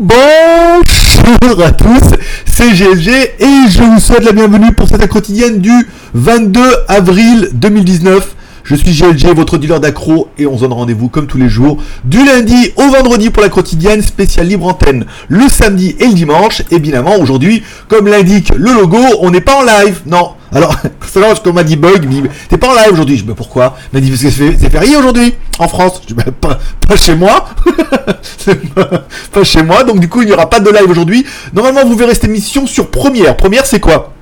Bonjour 0.00 1.60
à 1.60 1.72
tous, 1.72 2.14
c'est 2.46 2.72
GSG 2.72 3.10
et 3.10 3.68
je 3.68 3.82
vous 3.82 3.98
souhaite 3.98 4.22
la 4.22 4.30
bienvenue 4.30 4.72
pour 4.72 4.86
cette 4.86 5.04
quotidienne 5.08 5.58
du 5.58 5.72
22 6.14 6.60
avril 6.86 7.48
2019. 7.52 8.36
Je 8.62 8.76
suis 8.76 8.92
GLG, 8.92 9.34
votre 9.34 9.58
dealer 9.58 9.80
d'accro, 9.80 10.28
et 10.38 10.46
on 10.46 10.56
se 10.56 10.60
donne 10.60 10.74
rendez-vous 10.74 11.08
comme 11.08 11.26
tous 11.26 11.38
les 11.38 11.48
jours, 11.48 11.82
du 12.04 12.24
lundi 12.24 12.70
au 12.76 12.88
vendredi 12.90 13.30
pour 13.30 13.42
la 13.42 13.48
quotidienne 13.48 14.00
spéciale 14.02 14.46
libre 14.46 14.68
antenne, 14.68 15.04
le 15.26 15.48
samedi 15.48 15.96
et 15.98 16.06
le 16.06 16.14
dimanche. 16.14 16.60
Et 16.70 16.76
évidemment, 16.76 17.16
aujourd'hui, 17.16 17.64
comme 17.88 18.06
l'indique 18.06 18.52
le 18.54 18.72
logo, 18.72 18.98
on 19.20 19.30
n'est 19.30 19.40
pas 19.40 19.56
en 19.56 19.64
live, 19.64 20.02
non. 20.06 20.30
Alors, 20.54 20.74
c'est 21.06 21.20
là 21.20 21.34
qu'on 21.34 21.52
m'a 21.52 21.64
dit 21.64 21.76
Bug, 21.76 22.06
il 22.10 22.22
me 22.22 22.28
t'es 22.48 22.56
pas 22.56 22.68
en 22.68 22.74
live 22.74 22.92
aujourd'hui. 22.92 23.16
Je 23.16 23.22
dis, 23.22 23.28
mais 23.28 23.34
pourquoi? 23.34 23.76
Il 23.92 23.96
m'a 23.96 24.00
dit, 24.00 24.10
parce 24.10 24.22
que 24.22 24.30
c'est 24.30 24.70
férié 24.70 24.96
aujourd'hui, 24.96 25.34
en 25.58 25.68
France. 25.68 26.00
Je 26.02 26.08
dis, 26.08 26.14
bah, 26.14 26.24
pas, 26.40 26.58
pas 26.86 26.96
chez 26.96 27.14
moi. 27.14 27.48
pas, 28.74 29.04
pas 29.32 29.44
chez 29.44 29.62
moi, 29.62 29.84
donc 29.84 30.00
du 30.00 30.08
coup, 30.08 30.22
il 30.22 30.28
n'y 30.28 30.32
aura 30.32 30.48
pas 30.48 30.60
de 30.60 30.70
live 30.70 30.90
aujourd'hui. 30.90 31.24
Normalement, 31.52 31.84
vous 31.84 31.96
verrez 31.96 32.14
cette 32.14 32.24
émission 32.24 32.66
sur 32.66 32.90
Première. 32.90 33.36
Première, 33.36 33.66
c'est 33.66 33.80
quoi? 33.80 34.12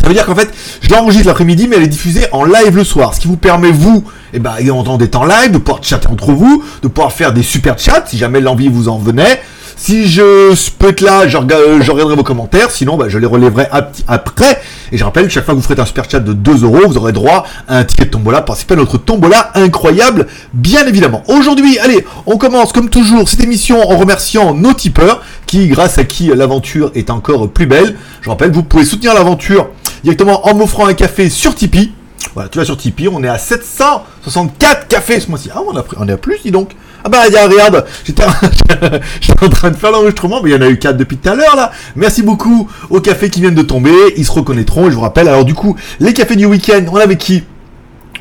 Ça 0.00 0.08
veut 0.08 0.14
dire 0.14 0.24
qu'en 0.24 0.34
fait, 0.34 0.50
je 0.80 0.88
l'enregistre 0.88 1.26
l'après-midi, 1.26 1.68
mais 1.68 1.76
elle 1.76 1.82
est 1.82 1.88
diffusée 1.88 2.26
en 2.32 2.44
live 2.44 2.74
le 2.74 2.84
soir. 2.84 3.14
Ce 3.14 3.20
qui 3.20 3.28
vous 3.28 3.36
permet, 3.36 3.70
vous, 3.70 4.02
eh 4.32 4.38
ben, 4.38 4.54
d'être 4.98 5.16
en 5.16 5.26
live, 5.26 5.50
de 5.52 5.58
pouvoir 5.58 5.84
chatter 5.84 6.08
entre 6.08 6.32
vous, 6.32 6.64
de 6.82 6.88
pouvoir 6.88 7.12
faire 7.12 7.34
des 7.34 7.42
super 7.42 7.78
chats, 7.78 8.04
si 8.06 8.16
jamais 8.16 8.40
l'envie 8.40 8.68
vous 8.68 8.88
en 8.88 8.98
venait. 8.98 9.40
Si 9.82 10.06
je 10.08 10.54
peux 10.72 10.88
être 10.88 11.00
là, 11.00 11.26
je, 11.26 11.38
regarderai 11.38 12.14
vos 12.14 12.22
commentaires, 12.22 12.70
sinon 12.70 12.98
bah, 12.98 13.06
je 13.08 13.16
les 13.16 13.26
relèverai 13.26 13.66
après. 14.08 14.60
Et 14.92 14.98
je 14.98 15.04
rappelle, 15.04 15.30
chaque 15.30 15.46
fois 15.46 15.54
que 15.54 15.58
vous 15.58 15.66
ferez 15.66 15.80
un 15.80 15.86
super 15.86 16.04
chat 16.08 16.20
de 16.20 16.34
2 16.34 16.64
euros, 16.64 16.80
vous 16.86 16.98
aurez 16.98 17.12
droit 17.12 17.46
à 17.66 17.78
un 17.78 17.84
ticket 17.84 18.04
de 18.04 18.10
tombola, 18.10 18.42
participer 18.42 18.74
à 18.74 18.76
notre 18.76 18.98
tombola 18.98 19.50
incroyable, 19.54 20.26
bien 20.52 20.86
évidemment. 20.86 21.22
Aujourd'hui, 21.28 21.78
allez, 21.78 22.04
on 22.26 22.36
commence 22.36 22.74
comme 22.74 22.90
toujours 22.90 23.26
cette 23.26 23.42
émission 23.42 23.80
en 23.80 23.96
remerciant 23.96 24.52
nos 24.52 24.74
tipeurs, 24.74 25.22
qui, 25.46 25.68
grâce 25.68 25.96
à 25.96 26.04
qui 26.04 26.26
l'aventure 26.26 26.92
est 26.94 27.08
encore 27.08 27.48
plus 27.48 27.66
belle. 27.66 27.96
Je 28.20 28.28
rappelle, 28.28 28.52
vous 28.52 28.62
pouvez 28.62 28.84
soutenir 28.84 29.14
l'aventure 29.14 29.70
directement 30.04 30.46
en 30.46 30.54
m'offrant 30.54 30.88
un 30.88 30.94
café 30.94 31.30
sur 31.30 31.54
Tipeee. 31.54 31.94
Voilà, 32.34 32.50
tu 32.50 32.58
vas 32.58 32.66
sur 32.66 32.76
Tipeee, 32.76 33.08
on 33.08 33.24
est 33.24 33.28
à 33.28 33.38
764 33.38 34.88
cafés 34.88 35.20
ce 35.20 35.30
mois-ci. 35.30 35.48
Ah, 35.54 35.62
on, 35.66 35.74
a 35.74 35.82
on 35.96 36.06
est 36.06 36.12
à 36.12 36.18
plus, 36.18 36.36
dis 36.42 36.50
donc. 36.50 36.76
Ah 37.04 37.08
bah 37.08 37.18
regarde, 37.24 37.84
j'étais 38.04 38.24
en 38.24 39.48
train 39.48 39.70
de 39.70 39.76
faire 39.76 39.90
l'enregistrement, 39.90 40.40
mais 40.42 40.50
il 40.50 40.52
y 40.52 40.56
en 40.56 40.62
a 40.62 40.68
eu 40.68 40.78
4 40.78 40.96
depuis 40.96 41.16
tout 41.16 41.28
à 41.28 41.34
l'heure 41.34 41.56
là. 41.56 41.72
Merci 41.96 42.22
beaucoup 42.22 42.68
aux 42.90 43.00
cafés 43.00 43.30
qui 43.30 43.40
viennent 43.40 43.54
de 43.54 43.62
tomber, 43.62 43.92
ils 44.16 44.26
se 44.26 44.32
reconnaîtront, 44.32 44.90
je 44.90 44.96
vous 44.96 45.00
rappelle, 45.00 45.28
alors 45.28 45.44
du 45.44 45.54
coup, 45.54 45.76
les 45.98 46.12
cafés 46.12 46.36
du 46.36 46.46
week-end, 46.46 46.84
on 46.92 46.96
avait 46.96 47.16
qui? 47.16 47.42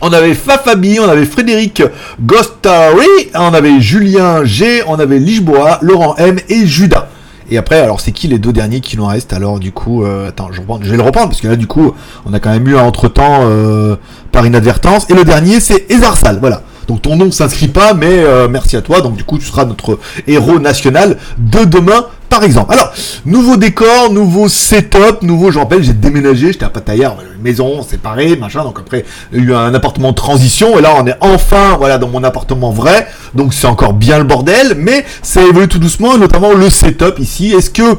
On 0.02 0.14
avait 0.14 0.34
Fafabi, 0.34 1.00
on 1.02 1.10
avait 1.10 1.26
Frédéric 1.26 1.84
Gostari, 2.22 3.06
on 3.36 3.54
avait 3.54 3.82
Julien 3.82 4.46
G, 4.46 4.82
on 4.88 4.98
avait 4.98 5.20
Lichbois, 5.20 5.80
Laurent 5.82 6.16
M 6.16 6.38
et 6.48 6.66
Judas. 6.66 7.10
Et 7.52 7.58
après, 7.58 7.80
alors 7.80 8.00
c'est 8.00 8.12
qui 8.12 8.28
les 8.28 8.38
deux 8.38 8.54
derniers 8.54 8.80
qui 8.80 8.96
nous 8.96 9.06
restent? 9.06 9.34
Alors 9.34 9.60
du 9.60 9.72
coup, 9.72 10.04
euh, 10.04 10.30
attends, 10.30 10.50
je, 10.52 10.62
je, 10.82 10.92
vais 10.92 10.98
le 10.98 11.04
reprendre 11.04 11.30
parce 11.30 11.42
que 11.42 11.48
là 11.48 11.56
du 11.56 11.68
coup, 11.68 11.94
on 12.26 12.34
a 12.34 12.40
quand 12.40 12.52
même 12.52 12.68
eu 12.68 12.78
un 12.78 12.84
entre-temps 12.84 13.42
euh, 13.42 13.96
par 14.32 14.46
inadvertance. 14.46 15.08
Et 15.10 15.14
le 15.14 15.26
dernier, 15.26 15.60
c'est 15.60 15.92
Ezarsal, 15.92 16.38
voilà. 16.40 16.62
Donc 16.90 17.04
ton 17.04 17.16
nom 17.16 17.32
s'inscrit 17.32 17.68
pas, 17.68 17.94
mais 17.94 18.08
euh, 18.10 18.48
merci 18.50 18.76
à 18.76 18.82
toi. 18.82 19.02
Donc 19.02 19.16
du 19.16 19.24
coup, 19.24 19.38
tu 19.38 19.46
seras 19.46 19.64
notre 19.64 20.00
héros 20.26 20.58
national 20.58 21.18
de 21.38 21.64
demain, 21.64 22.08
par 22.30 22.44
exemple. 22.44 22.74
Alors, 22.74 22.92
nouveau 23.28 23.58
décor, 23.58 24.12
nouveau 24.12 24.50
setup, 24.50 25.22
nouveau, 25.22 25.52
je 25.52 25.60
rappelle, 25.60 25.84
j'ai 25.84 25.94
déménagé, 25.94 26.52
j'étais 26.52 26.66
à 26.66 26.70
Pataillard, 26.70 27.18
maison 27.44 27.84
séparée, 27.84 28.36
machin. 28.38 28.64
Donc 28.64 28.80
après, 28.80 29.06
il 29.32 29.38
y 29.38 29.42
a 29.42 29.46
eu 29.46 29.54
un 29.54 29.76
appartement 29.76 30.10
de 30.10 30.16
transition, 30.16 30.80
et 30.80 30.82
là, 30.82 30.96
on 31.00 31.06
est 31.06 31.16
enfin, 31.22 31.78
voilà, 31.78 32.00
dans 32.00 32.08
mon 32.08 32.24
appartement 32.24 32.72
vrai. 32.72 33.08
Donc 33.36 33.54
c'est 33.54 33.68
encore 33.68 33.94
bien 33.94 34.18
le 34.18 34.24
bordel, 34.24 34.74
mais 34.76 35.06
ça 35.22 35.44
évolue 35.44 35.68
tout 35.68 35.78
doucement, 35.78 36.18
notamment 36.18 36.54
le 36.54 36.72
setup 36.72 37.20
ici. 37.20 37.54
Est-ce 37.54 37.70
que, 37.70 37.98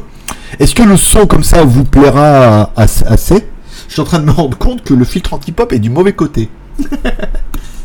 est-ce 0.58 0.74
que 0.74 0.82
le 0.82 0.96
son 0.96 1.28
comme 1.28 1.44
ça 1.44 1.62
vous 1.62 1.84
plaira 1.84 2.72
assez? 2.76 3.46
Je 3.86 3.92
suis 3.92 4.02
en 4.02 4.04
train 4.04 4.18
de 4.18 4.24
me 4.24 4.32
rendre 4.32 4.58
compte 4.58 4.82
que 4.82 4.94
le 4.94 5.04
filtre 5.04 5.32
anti-pop 5.32 5.72
est 5.72 5.78
du 5.78 5.90
mauvais 5.90 6.12
côté. 6.12 6.48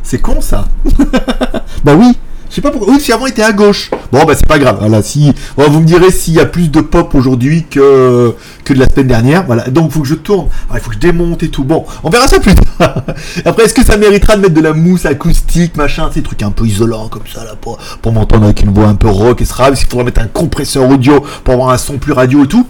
C'est 0.05 0.21
con 0.21 0.39
ça. 0.39 0.65
bah 1.83 1.95
oui. 1.97 2.15
Je 2.47 2.55
sais 2.55 2.61
pas 2.61 2.69
pourquoi. 2.69 2.93
Oui, 2.93 2.99
si 3.01 3.11
avant 3.11 3.25
il 3.25 3.31
était 3.31 3.41
à 3.41 3.51
gauche. 3.51 3.89
Bon, 4.11 4.23
bah 4.23 4.33
c'est 4.35 4.47
pas 4.47 4.59
grave. 4.59 4.77
Voilà, 4.79 5.01
si 5.01 5.33
vous 5.57 5.79
me 5.79 5.85
direz 5.85 6.11
s'il 6.11 6.35
y 6.35 6.39
a 6.39 6.45
plus 6.45 6.69
de 6.69 6.79
pop 6.79 7.15
aujourd'hui 7.15 7.65
que 7.69 8.35
de 8.69 8.79
la 8.79 8.87
semaine 8.87 9.07
dernière. 9.07 9.45
Voilà. 9.47 9.63
Donc 9.69 9.91
faut 9.91 10.01
que 10.01 10.07
je 10.07 10.13
tourne. 10.13 10.47
il 10.71 10.79
faut 10.79 10.89
que 10.89 10.95
je 10.95 10.99
démonte 10.99 11.41
et 11.41 11.49
tout. 11.49 11.63
Bon, 11.63 11.85
on 12.03 12.11
verra 12.11 12.27
ça 12.27 12.39
plus 12.39 12.53
tard. 12.53 13.01
Après, 13.45 13.63
est-ce 13.63 13.73
que 13.73 13.83
ça 13.83 13.97
méritera 13.97 14.35
de 14.35 14.41
mettre 14.41 14.53
de 14.53 14.61
la 14.61 14.73
mousse 14.73 15.07
acoustique, 15.07 15.75
machin, 15.75 16.11
ces 16.13 16.21
trucs 16.21 16.43
un 16.43 16.51
peu 16.51 16.65
isolants 16.65 17.07
comme 17.07 17.25
ça 17.33 17.43
là 17.43 17.55
pour 17.59 17.79
m'entendre 18.13 18.45
avec 18.45 18.61
une 18.61 18.71
voix 18.71 18.87
un 18.87 18.95
peu 18.95 19.09
rock 19.09 19.41
et 19.41 19.45
ce 19.45 19.49
sera. 19.49 19.75
S'il 19.75 19.87
faudra 19.87 20.05
mettre 20.05 20.21
un 20.21 20.27
compresseur 20.27 20.87
audio 20.87 21.25
pour 21.43 21.55
avoir 21.55 21.71
un 21.71 21.79
son 21.79 21.97
plus 21.97 22.13
radio 22.13 22.43
et 22.43 22.47
tout? 22.47 22.67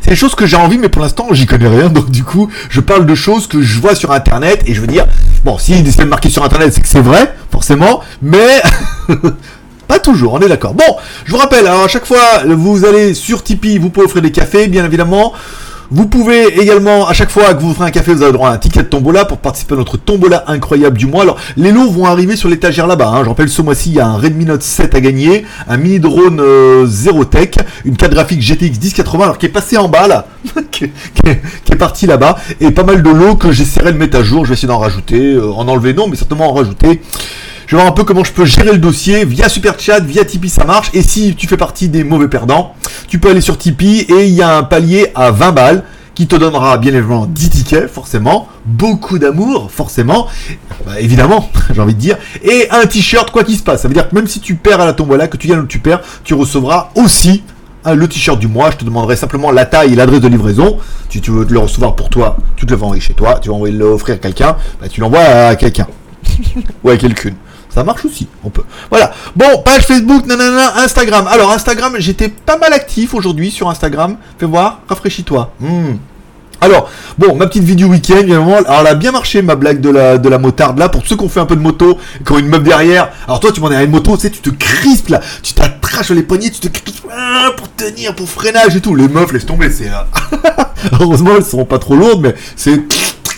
C'est 0.00 0.10
des 0.10 0.16
choses 0.16 0.34
que 0.34 0.46
j'ai 0.46 0.56
envie, 0.56 0.78
mais 0.78 0.88
pour 0.88 1.02
l'instant, 1.02 1.28
j'y 1.32 1.46
connais 1.46 1.68
rien. 1.68 1.88
Donc, 1.88 2.10
du 2.10 2.24
coup, 2.24 2.48
je 2.68 2.80
parle 2.80 3.06
de 3.06 3.14
choses 3.14 3.46
que 3.46 3.62
je 3.62 3.80
vois 3.80 3.94
sur 3.94 4.12
Internet. 4.12 4.62
Et 4.66 4.74
je 4.74 4.80
veux 4.80 4.86
dire, 4.86 5.06
bon, 5.44 5.58
si 5.58 5.82
de 5.82 6.04
marquer 6.04 6.30
sur 6.30 6.44
Internet, 6.44 6.72
c'est 6.72 6.80
que 6.80 6.88
c'est 6.88 7.00
vrai, 7.00 7.34
forcément. 7.50 8.00
Mais 8.20 8.62
pas 9.88 9.98
toujours, 9.98 10.34
on 10.34 10.40
est 10.40 10.48
d'accord. 10.48 10.74
Bon, 10.74 10.96
je 11.24 11.32
vous 11.32 11.38
rappelle, 11.38 11.66
alors 11.66 11.84
à 11.84 11.88
chaque 11.88 12.06
fois, 12.06 12.44
vous 12.46 12.84
allez 12.84 13.14
sur 13.14 13.42
Tipeee, 13.42 13.78
vous 13.78 13.90
pouvez 13.90 14.06
offrir 14.06 14.22
des 14.22 14.32
cafés, 14.32 14.68
bien 14.68 14.84
évidemment. 14.84 15.32
Vous 15.94 16.06
pouvez 16.06 16.58
également, 16.58 17.06
à 17.06 17.12
chaque 17.12 17.28
fois 17.28 17.52
que 17.52 17.60
vous 17.60 17.74
ferez 17.74 17.88
un 17.88 17.90
café, 17.90 18.14
vous 18.14 18.22
avez 18.22 18.32
droit 18.32 18.48
à 18.48 18.54
un 18.54 18.56
ticket 18.56 18.82
de 18.82 18.88
tombola 18.88 19.26
pour 19.26 19.36
participer 19.36 19.74
à 19.74 19.76
notre 19.76 19.98
tombola 19.98 20.42
incroyable 20.46 20.96
du 20.96 21.06
mois. 21.06 21.20
Alors, 21.20 21.36
les 21.58 21.70
lots 21.70 21.90
vont 21.90 22.06
arriver 22.06 22.34
sur 22.34 22.48
l'étagère 22.48 22.86
là-bas. 22.86 23.08
Hein. 23.08 23.24
Je 23.24 23.28
rappelle, 23.28 23.50
ce 23.50 23.60
mois-ci, 23.60 23.90
il 23.90 23.96
y 23.96 24.00
a 24.00 24.06
un 24.06 24.16
Redmi 24.16 24.46
Note 24.46 24.62
7 24.62 24.94
à 24.94 25.02
gagner, 25.02 25.44
un 25.68 25.76
mini 25.76 26.00
drone 26.00 26.40
euh, 26.40 26.86
Zero 26.86 27.26
Tech, 27.26 27.50
une 27.84 27.94
carte 27.98 28.14
graphique 28.14 28.40
GTX 28.40 28.80
1080, 28.80 29.22
alors 29.22 29.36
qui 29.36 29.44
est 29.44 29.50
passé 29.50 29.76
en 29.76 29.90
bas 29.90 30.08
là, 30.08 30.28
qui, 30.70 30.84
est, 31.26 31.76
parti 31.76 32.06
là-bas, 32.06 32.38
et 32.62 32.70
pas 32.70 32.84
mal 32.84 33.02
de 33.02 33.10
lots 33.10 33.36
que 33.36 33.52
j'essaierai 33.52 33.92
de 33.92 33.98
mettre 33.98 34.16
à 34.16 34.22
jour. 34.22 34.46
Je 34.46 34.48
vais 34.48 34.54
essayer 34.54 34.68
d'en 34.68 34.78
rajouter, 34.78 35.34
euh, 35.34 35.52
en 35.52 35.68
enlever 35.68 35.92
non, 35.92 36.08
mais 36.08 36.16
certainement 36.16 36.48
en 36.48 36.54
rajouter. 36.54 37.02
Je 37.72 37.76
vais 37.78 37.84
voir 37.84 37.90
un 37.90 37.96
peu 37.96 38.04
comment 38.04 38.22
je 38.22 38.32
peux 38.32 38.44
gérer 38.44 38.70
le 38.72 38.76
dossier 38.76 39.24
via 39.24 39.48
Super 39.48 39.80
Chat, 39.80 40.00
via 40.00 40.26
Tipeee, 40.26 40.50
ça 40.50 40.64
marche. 40.64 40.90
Et 40.92 41.00
si 41.00 41.34
tu 41.34 41.46
fais 41.46 41.56
partie 41.56 41.88
des 41.88 42.04
mauvais 42.04 42.28
perdants, 42.28 42.74
tu 43.08 43.18
peux 43.18 43.30
aller 43.30 43.40
sur 43.40 43.56
Tipeee 43.56 44.00
et 44.10 44.26
il 44.26 44.34
y 44.34 44.42
a 44.42 44.58
un 44.58 44.62
palier 44.62 45.06
à 45.14 45.30
20 45.30 45.52
balles 45.52 45.84
qui 46.14 46.26
te 46.26 46.36
donnera 46.36 46.76
bien 46.76 46.92
évidemment 46.92 47.24
10 47.24 47.48
tickets, 47.48 47.88
forcément, 47.88 48.46
beaucoup 48.66 49.18
d'amour, 49.18 49.70
forcément, 49.70 50.26
bah, 50.84 51.00
évidemment, 51.00 51.48
j'ai 51.74 51.80
envie 51.80 51.94
de 51.94 51.98
dire, 51.98 52.18
et 52.42 52.68
un 52.70 52.84
t-shirt, 52.84 53.30
quoi 53.30 53.42
qu'il 53.42 53.56
se 53.56 53.62
passe. 53.62 53.80
Ça 53.80 53.88
veut 53.88 53.94
dire 53.94 54.06
que 54.06 54.14
même 54.14 54.26
si 54.26 54.40
tu 54.40 54.54
perds 54.54 54.82
à 54.82 54.84
la 54.84 54.92
tombola, 54.92 55.26
que 55.26 55.38
tu 55.38 55.48
gagnes 55.48 55.60
ou 55.60 55.66
tu 55.66 55.78
perds, 55.78 56.02
tu 56.24 56.34
recevras 56.34 56.90
aussi 56.94 57.42
hein, 57.86 57.94
le 57.94 58.06
t-shirt 58.06 58.38
du 58.38 58.48
mois. 58.48 58.70
Je 58.70 58.76
te 58.76 58.84
demanderai 58.84 59.16
simplement 59.16 59.50
la 59.50 59.64
taille 59.64 59.94
et 59.94 59.96
l'adresse 59.96 60.20
de 60.20 60.28
livraison. 60.28 60.76
Si 61.08 61.22
tu 61.22 61.30
veux 61.30 61.46
le 61.48 61.58
recevoir 61.58 61.96
pour 61.96 62.10
toi, 62.10 62.36
tu 62.54 62.66
te 62.66 62.74
le 62.74 62.82
envoyer 62.82 63.00
chez 63.00 63.14
toi. 63.14 63.38
Tu 63.40 63.48
vas 63.48 63.54
envoyer 63.54 63.74
l'offrir 63.74 64.16
à 64.16 64.18
quelqu'un, 64.18 64.58
bah, 64.78 64.90
tu 64.90 65.00
l'envoies 65.00 65.20
à 65.20 65.56
quelqu'un. 65.56 65.86
ou 66.84 66.90
à 66.90 66.98
quelqu'une. 66.98 67.36
Ça 67.74 67.84
marche 67.84 68.04
aussi, 68.04 68.28
on 68.44 68.50
peut. 68.50 68.64
Voilà. 68.90 69.12
Bon, 69.34 69.62
page 69.64 69.86
Facebook, 69.86 70.26
nanana, 70.26 70.78
Instagram. 70.78 71.26
Alors, 71.26 71.50
Instagram, 71.52 71.94
j'étais 71.98 72.28
pas 72.28 72.58
mal 72.58 72.72
actif 72.72 73.14
aujourd'hui 73.14 73.50
sur 73.50 73.70
Instagram. 73.70 74.16
Fais 74.38 74.46
voir, 74.46 74.80
rafraîchis-toi. 74.88 75.52
Hmm. 75.58 75.94
Alors, 76.62 76.88
bon, 77.18 77.34
ma 77.34 77.48
petite 77.48 77.64
vidéo 77.64 77.88
week-end, 77.88 78.18
évidemment, 78.18 78.58
alors 78.58 78.82
elle 78.82 78.86
a 78.86 78.94
bien 78.94 79.10
marché 79.10 79.42
ma 79.42 79.56
blague 79.56 79.80
de 79.80 79.90
la, 79.90 80.16
de 80.16 80.28
la 80.28 80.38
motarde 80.38 80.78
là, 80.78 80.88
pour 80.88 81.04
ceux 81.04 81.16
qui 81.16 81.24
ont 81.24 81.28
fait 81.28 81.40
un 81.40 81.46
peu 81.46 81.56
de 81.56 81.60
moto, 81.60 81.98
qui 82.24 82.30
ont 82.30 82.38
une 82.38 82.46
meuf 82.46 82.62
derrière. 82.62 83.10
Alors 83.24 83.40
toi, 83.40 83.50
tu 83.50 83.60
m'en 83.60 83.66
à 83.66 83.82
une 83.82 83.90
moto, 83.90 84.14
tu 84.16 84.22
sais, 84.22 84.30
tu 84.30 84.38
te 84.38 84.50
crispes 84.50 85.08
là, 85.08 85.20
tu 85.42 85.54
t'attraches 85.54 86.10
les 86.10 86.22
poignets, 86.22 86.50
tu 86.50 86.60
te 86.60 86.68
crispes 86.68 87.08
ah, 87.10 87.50
pour 87.56 87.68
tenir, 87.74 88.14
pour 88.14 88.28
freinage 88.28 88.76
et 88.76 88.80
tout. 88.80 88.94
Les 88.94 89.08
meufs, 89.08 89.32
laisse 89.32 89.44
tomber, 89.44 89.70
c'est... 89.70 89.88
Euh, 89.88 90.36
heureusement, 91.00 91.32
elles 91.36 91.44
sont 91.44 91.64
pas 91.64 91.80
trop 91.80 91.96
lourdes, 91.96 92.20
mais 92.22 92.34
c'est 92.54 92.80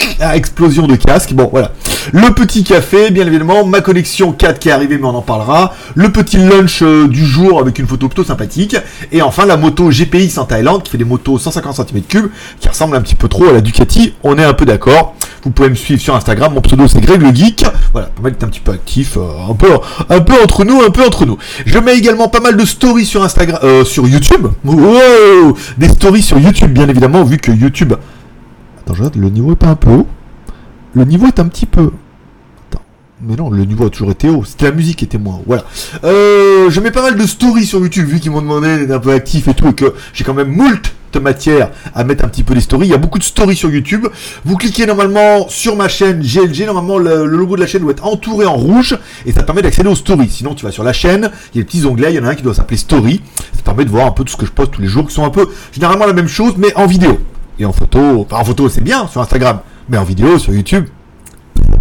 explosion 0.35 0.87
de 0.87 0.97
casque. 0.97 1.33
Bon, 1.33 1.49
voilà. 1.51 1.73
Le 2.13 2.35
petit 2.35 2.65
café, 2.65 3.11
bien 3.11 3.27
évidemment, 3.27 3.65
ma 3.65 3.81
collection 3.81 4.33
4 4.33 4.59
qui 4.59 4.69
est 4.69 4.73
arrivée, 4.73 4.99
mais 4.99 5.07
on 5.07 5.15
en 5.15 5.23
parlera. 5.23 5.75
Le 5.95 6.11
petit 6.13 6.37
lunch 6.37 6.83
euh, 6.83 7.09
du 7.09 7.25
jour 7.25 7.59
avec 7.61 7.79
une 7.79 7.87
photo 7.87 8.09
plutôt 8.09 8.25
sympathique. 8.25 8.77
Et 9.11 9.23
enfin, 9.23 9.47
la 9.47 9.57
moto 9.57 9.91
GPX 9.91 10.39
en 10.39 10.45
Thaïlande 10.45 10.83
qui 10.83 10.91
fait 10.91 10.99
des 10.99 11.05
motos 11.05 11.39
150 11.39 11.79
cm3 11.79 12.29
qui 12.61 12.69
ressemble 12.69 12.97
un 12.97 13.01
petit 13.01 13.15
peu 13.15 13.29
trop 13.29 13.47
à 13.47 13.53
la 13.53 13.61
Ducati. 13.61 14.15
On 14.23 14.39
est 14.39 14.45
un 14.45 14.53
peu 14.55 14.67
d'accord. 14.67 15.15
Vous 15.45 15.51
pouvez 15.51 15.71
me 15.71 15.75
suivre 15.75 16.01
sur 16.01 16.15
Instagram. 16.15 16.55
Mon 16.55 16.61
pseudo 16.61 16.89
c'est 16.89 17.01
Greg 17.01 17.23
le 17.23 17.35
Geek. 17.35 17.65
Voilà, 17.93 18.11
mal 18.23 18.33
d'être 18.33 18.45
un 18.45 18.49
petit 18.49 18.61
peu 18.61 18.73
actif, 18.73 19.17
euh, 19.17 19.51
un 19.51 19.55
peu, 19.55 19.69
un 20.09 20.21
peu 20.21 20.35
entre 20.43 20.65
nous, 20.65 20.83
un 20.83 20.91
peu 20.91 21.05
entre 21.05 21.27
nous. 21.27 21.39
Je 21.65 21.79
mets 21.79 21.97
également 21.97 22.29
pas 22.29 22.41
mal 22.41 22.57
de 22.57 22.65
stories 22.65 23.07
sur 23.07 23.23
Instagram, 23.23 23.61
euh, 23.63 23.85
sur 23.85 24.07
YouTube. 24.07 24.49
des 25.79 25.89
stories 25.89 26.23
sur 26.23 26.39
YouTube, 26.39 26.73
bien 26.73 26.89
évidemment, 26.89 27.25
vu 27.25 27.39
que 27.39 27.51
YouTube 27.51 27.95
Attends, 28.87 29.11
le 29.17 29.31
niveau 29.31 29.53
est 29.53 29.57
pas 29.57 29.69
un 29.69 29.77
peu 29.77 29.91
haut. 29.91 30.07
Le 30.95 31.05
niveau 31.05 31.27
est 31.27 31.41
un 31.41 31.47
petit 31.47 31.67
peu. 31.67 31.91
Attends. 32.69 32.83
Mais 33.23 33.37
non, 33.37 33.51
le 33.51 33.65
niveau 33.65 33.87
a 33.87 33.91
toujours 33.91 34.11
été 34.11 34.29
haut. 34.29 34.45
C'était 34.45 34.67
la 34.67 34.73
musique 34.73 34.99
qui 34.99 35.05
était 35.05 35.19
moins 35.19 35.37
haut. 35.37 35.45
Voilà. 35.47 35.65
Euh, 36.05 36.71
je 36.71 36.81
mets 36.81 36.91
pas 36.91 37.03
mal 37.03 37.17
de 37.17 37.27
stories 37.27 37.67
sur 37.67 37.81
YouTube, 37.81 38.07
vu 38.07 38.21
qu'ils 38.21 38.31
m'ont 38.31 38.43
demandé 38.43 38.79
d'être 38.79 38.93
un 38.93 39.01
peu 39.01 39.13
actif 39.13 39.49
et 39.49 39.55
tout, 39.55 39.69
et 39.69 39.75
que 39.75 39.95
j'ai 40.13 40.25
quand 40.25 40.35
même 40.35 40.51
moult 40.51 40.95
matière 41.21 41.71
à 41.95 42.05
mettre 42.05 42.25
un 42.25 42.29
petit 42.29 42.43
peu 42.43 42.55
des 42.55 42.61
stories. 42.61 42.87
Il 42.87 42.91
y 42.91 42.95
a 42.95 42.99
beaucoup 42.99 43.19
de 43.19 43.25
stories 43.25 43.57
sur 43.57 43.71
YouTube. 43.71 44.07
Vous 44.45 44.57
cliquez 44.57 44.87
normalement 44.87 45.49
sur 45.49 45.77
ma 45.77 45.89
chaîne 45.89 46.21
GLG. 46.21 46.67
Normalement, 46.67 46.99
le, 46.99 47.27
logo 47.27 47.57
de 47.57 47.61
la 47.61 47.67
chaîne 47.67 47.83
doit 47.83 47.93
être 47.93 48.07
entouré 48.07 48.47
en 48.47 48.55
rouge 48.55 48.97
et 49.27 49.33
ça 49.33 49.43
permet 49.43 49.63
d'accéder 49.63 49.89
aux 49.89 49.95
stories. 49.95 50.31
Sinon, 50.31 50.55
tu 50.55 50.65
vas 50.65 50.73
sur 50.73 50.85
la 50.85 50.93
chaîne, 50.93 51.31
il 51.53 51.59
y 51.59 51.61
a 51.61 51.63
des 51.63 51.67
petits 51.67 51.87
onglets. 51.87 52.13
Il 52.13 52.17
y 52.17 52.19
en 52.19 52.25
a 52.25 52.31
un 52.31 52.35
qui 52.35 52.43
doit 52.43 52.55
s'appeler 52.55 52.77
Story. 52.77 53.21
Ça 53.53 53.63
permet 53.63 53.85
de 53.85 53.91
voir 53.91 54.07
un 54.07 54.11
peu 54.11 54.25
tout 54.25 54.33
ce 54.33 54.37
que 54.37 54.47
je 54.47 54.53
poste 54.53 54.73
tous 54.73 54.83
les 54.83 54.89
jours, 54.89 55.07
qui 55.07 55.15
sont 55.15 55.25
un 55.25 55.31
peu 55.31 55.49
généralement 55.73 56.07
la 56.07 56.13
même 56.13 56.29
chose, 56.29 56.55
mais 56.57 56.75
en 56.77 56.87
vidéo 56.87 57.19
et 57.59 57.65
en 57.65 57.73
photo. 57.73 58.27
Enfin, 58.27 58.37
en 58.37 58.45
photo, 58.45 58.69
c'est 58.69 58.83
bien 58.83 59.07
sur 59.07 59.21
Instagram, 59.21 59.61
mais 59.89 59.99
en 59.99 60.05
vidéo 60.05 60.39
sur 60.39 60.53
YouTube, 60.53 60.87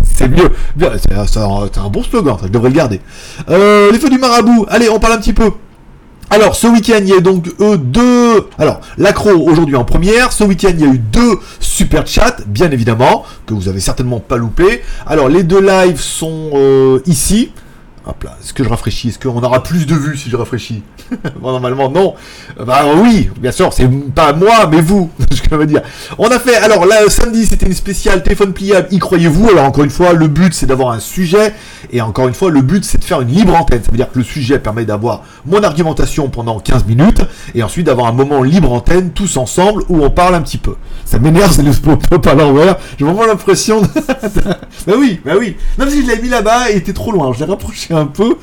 c'est 0.04 0.28
mieux. 0.28 0.52
C'est 0.78 1.38
un, 1.40 1.90
bon 1.90 2.04
slogan, 2.04 2.38
ça, 2.40 2.46
je 2.48 2.52
devrais 2.52 2.70
le 2.70 2.76
garder. 2.76 3.02
Euh, 3.50 3.92
les 3.92 4.00
feux 4.00 4.10
du 4.10 4.18
marabout, 4.18 4.66
allez, 4.70 4.90
on 4.90 5.00
parle 5.00 5.14
un 5.14 5.18
petit 5.18 5.34
peu. 5.34 5.52
Alors, 6.30 6.56
ce 6.56 6.66
week-end, 6.68 7.00
il 7.02 7.10
y 7.10 7.14
a 7.14 7.20
donc 7.20 7.48
euh, 7.60 7.78
deux. 7.78 8.48
Alors, 8.58 8.82
l'accro 8.98 9.30
aujourd'hui 9.32 9.76
en 9.76 9.86
première. 9.86 10.32
Ce 10.32 10.44
week-end, 10.44 10.72
il 10.74 10.80
y 10.80 10.84
a 10.84 10.92
eu 10.92 10.98
deux 10.98 11.38
super 11.60 12.08
chats, 12.08 12.38
bien 12.48 12.72
évidemment, 12.72 13.24
que 13.46 13.54
vous 13.54 13.68
avez 13.68 13.80
certainement 13.80 14.20
pas 14.20 14.38
loupé. 14.38 14.82
Alors, 15.06 15.30
les 15.30 15.44
deux 15.44 15.62
lives 15.62 16.00
sont 16.00 16.52
euh, 16.56 17.00
ici. 17.06 17.52
Hop 18.06 18.22
là, 18.24 18.38
est-ce 18.44 18.54
que 18.54 18.66
je 18.66 18.70
rafraîchis? 18.70 19.10
Est-ce 19.10 19.20
qu'on 19.20 19.42
aura 19.42 19.64
plus 19.64 19.86
de 19.86 19.96
vues 19.96 20.18
si 20.18 20.30
je 20.30 20.36
rafraîchis? 20.36 20.84
Normalement, 21.42 21.90
non. 21.90 22.16
Bah 22.60 22.82
oui, 22.98 23.30
bien 23.40 23.54
sûr, 23.54 23.72
c'est 23.72 23.88
pas 24.14 24.34
moi, 24.34 24.68
mais 24.70 24.82
vous, 24.82 25.10
ce 25.32 25.42
que 25.42 25.48
je 25.50 25.56
veux 25.56 25.66
dire. 25.66 25.82
On 26.18 26.28
a 26.28 26.38
fait, 26.38 26.58
alors 26.58 26.86
là, 26.86 27.10
samedi, 27.10 27.46
c'était 27.46 27.66
une 27.66 27.74
spéciale 27.74 28.22
téléphone 28.22 28.52
pliable, 28.52 28.90
y 28.92 29.00
croyez-vous? 29.00 29.50
Alors 29.52 29.64
encore 29.64 29.86
une 29.86 29.90
fois, 29.90 30.12
le 30.12 30.28
but, 30.28 30.54
c'est 30.54 30.66
d'avoir 30.66 30.92
un 30.92 31.00
sujet, 31.00 31.54
et 31.94 32.02
encore 32.02 32.28
une 32.28 32.34
fois, 32.34 32.50
le 32.50 32.62
but, 32.62 32.84
c'est 32.84 32.98
de 32.98 33.06
faire 33.06 33.22
une 33.22 33.30
libre 33.30 33.56
antenne. 33.56 33.82
Ça 33.82 33.90
veut 33.90 33.98
dire 33.98 34.12
que 34.12 34.18
le 34.18 34.26
sujet 34.26 34.60
permet 34.60 34.84
d'avoir 34.84 35.24
mon 35.46 35.64
argumentation 35.64 36.28
pendant 36.28 36.60
15 36.60 36.84
minutes, 36.84 37.22
et 37.56 37.64
ensuite 37.64 37.86
d'avoir 37.86 38.08
un 38.08 38.14
moment 38.14 38.44
libre 38.44 38.74
antenne, 38.74 39.12
tous 39.12 39.38
ensemble, 39.38 39.84
où 39.88 40.04
on 40.04 40.10
parle 40.10 40.36
un 40.36 40.42
petit 40.42 40.58
peu. 40.58 40.76
Ça 41.06 41.20
m'énerve, 41.20 41.54
c'est 41.54 41.64
le 41.64 41.72
pop 41.72 42.28
à 42.28 42.34
l'envers. 42.34 42.76
J'ai 43.00 43.06
vraiment 43.06 43.26
l'impression 43.26 43.82
bah 44.88 44.94
oui, 44.98 45.22
bah 45.24 45.34
oui. 45.40 45.56
Non, 45.78 45.86
parce 45.86 45.94
que 45.96 46.02
je 46.02 46.08
l'avais 46.08 46.22
mis 46.22 46.30
là-bas, 46.30 46.70
et 46.70 46.74
il 46.74 46.78
était 46.80 46.92
trop 46.92 47.14
loin. 47.14 47.32
Je 47.32 47.40
l'ai 47.40 47.46
rapproché 47.46 47.93
un 47.94 48.06
peu. 48.06 48.38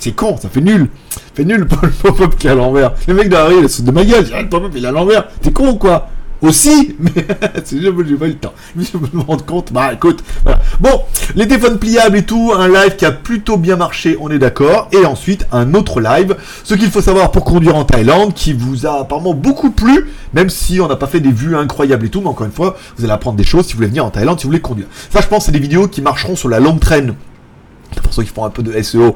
C'est 0.00 0.12
con, 0.12 0.36
ça 0.36 0.48
fait 0.48 0.60
nul. 0.60 0.88
fait 1.34 1.44
nul 1.44 1.66
le 1.82 1.90
pop-up 1.90 2.34
qui 2.38 2.46
est 2.46 2.50
à 2.50 2.54
l'envers. 2.54 2.92
Le 3.06 3.14
mec 3.14 3.28
derrière, 3.28 3.58
il 3.58 3.64
est 3.64 3.82
de 3.82 3.90
ma 3.90 4.04
gueule. 4.04 4.26
Le 4.30 4.48
pop-up, 4.48 4.72
il 4.74 4.84
est 4.84 4.88
à 4.88 4.92
l'envers. 4.92 5.28
T'es 5.40 5.52
con 5.52 5.68
ou 5.68 5.76
quoi? 5.76 6.08
Aussi, 6.44 6.94
mais 7.00 7.10
j'ai 7.70 7.90
pas 7.90 8.26
eu 8.26 8.30
le 8.30 8.34
temps. 8.34 8.52
Je 8.76 8.98
me 8.98 9.22
rends 9.22 9.38
compte. 9.38 9.72
Bah 9.72 9.94
écoute, 9.94 10.22
voilà. 10.42 10.60
Bon, 10.78 11.02
les 11.34 11.48
téléphones 11.48 11.78
pliables 11.78 12.18
et 12.18 12.22
tout, 12.22 12.52
un 12.54 12.68
live 12.68 12.96
qui 12.96 13.06
a 13.06 13.12
plutôt 13.12 13.56
bien 13.56 13.76
marché, 13.76 14.18
on 14.20 14.30
est 14.30 14.38
d'accord. 14.38 14.88
Et 14.92 15.06
ensuite, 15.06 15.46
un 15.52 15.72
autre 15.72 16.00
live. 16.02 16.36
Ce 16.62 16.74
qu'il 16.74 16.90
faut 16.90 17.00
savoir 17.00 17.30
pour 17.30 17.44
conduire 17.44 17.76
en 17.76 17.84
Thaïlande, 17.84 18.34
qui 18.34 18.52
vous 18.52 18.84
a 18.84 19.00
apparemment 19.00 19.32
beaucoup 19.32 19.70
plu, 19.70 20.10
même 20.34 20.50
si 20.50 20.80
on 20.80 20.88
n'a 20.88 20.96
pas 20.96 21.06
fait 21.06 21.20
des 21.20 21.32
vues 21.32 21.56
incroyables 21.56 22.04
et 22.04 22.10
tout, 22.10 22.20
mais 22.20 22.28
encore 22.28 22.46
une 22.46 22.52
fois, 22.52 22.76
vous 22.98 23.04
allez 23.04 23.14
apprendre 23.14 23.38
des 23.38 23.44
choses 23.44 23.64
si 23.64 23.72
vous 23.72 23.78
voulez 23.78 23.88
venir 23.88 24.04
en 24.04 24.10
Thaïlande, 24.10 24.38
si 24.38 24.44
vous 24.44 24.50
voulez 24.50 24.60
conduire. 24.60 24.88
Ça, 25.10 25.22
je 25.22 25.28
pense, 25.28 25.46
c'est 25.46 25.52
des 25.52 25.58
vidéos 25.58 25.88
qui 25.88 26.02
marcheront 26.02 26.36
sur 26.36 26.50
la 26.50 26.60
longue 26.60 26.80
traîne 26.80 27.14
pour 28.02 28.12
ceux 28.12 28.22
qui 28.22 28.30
font 28.30 28.44
un 28.44 28.50
peu 28.50 28.62
de 28.62 28.80
SEO. 28.82 29.14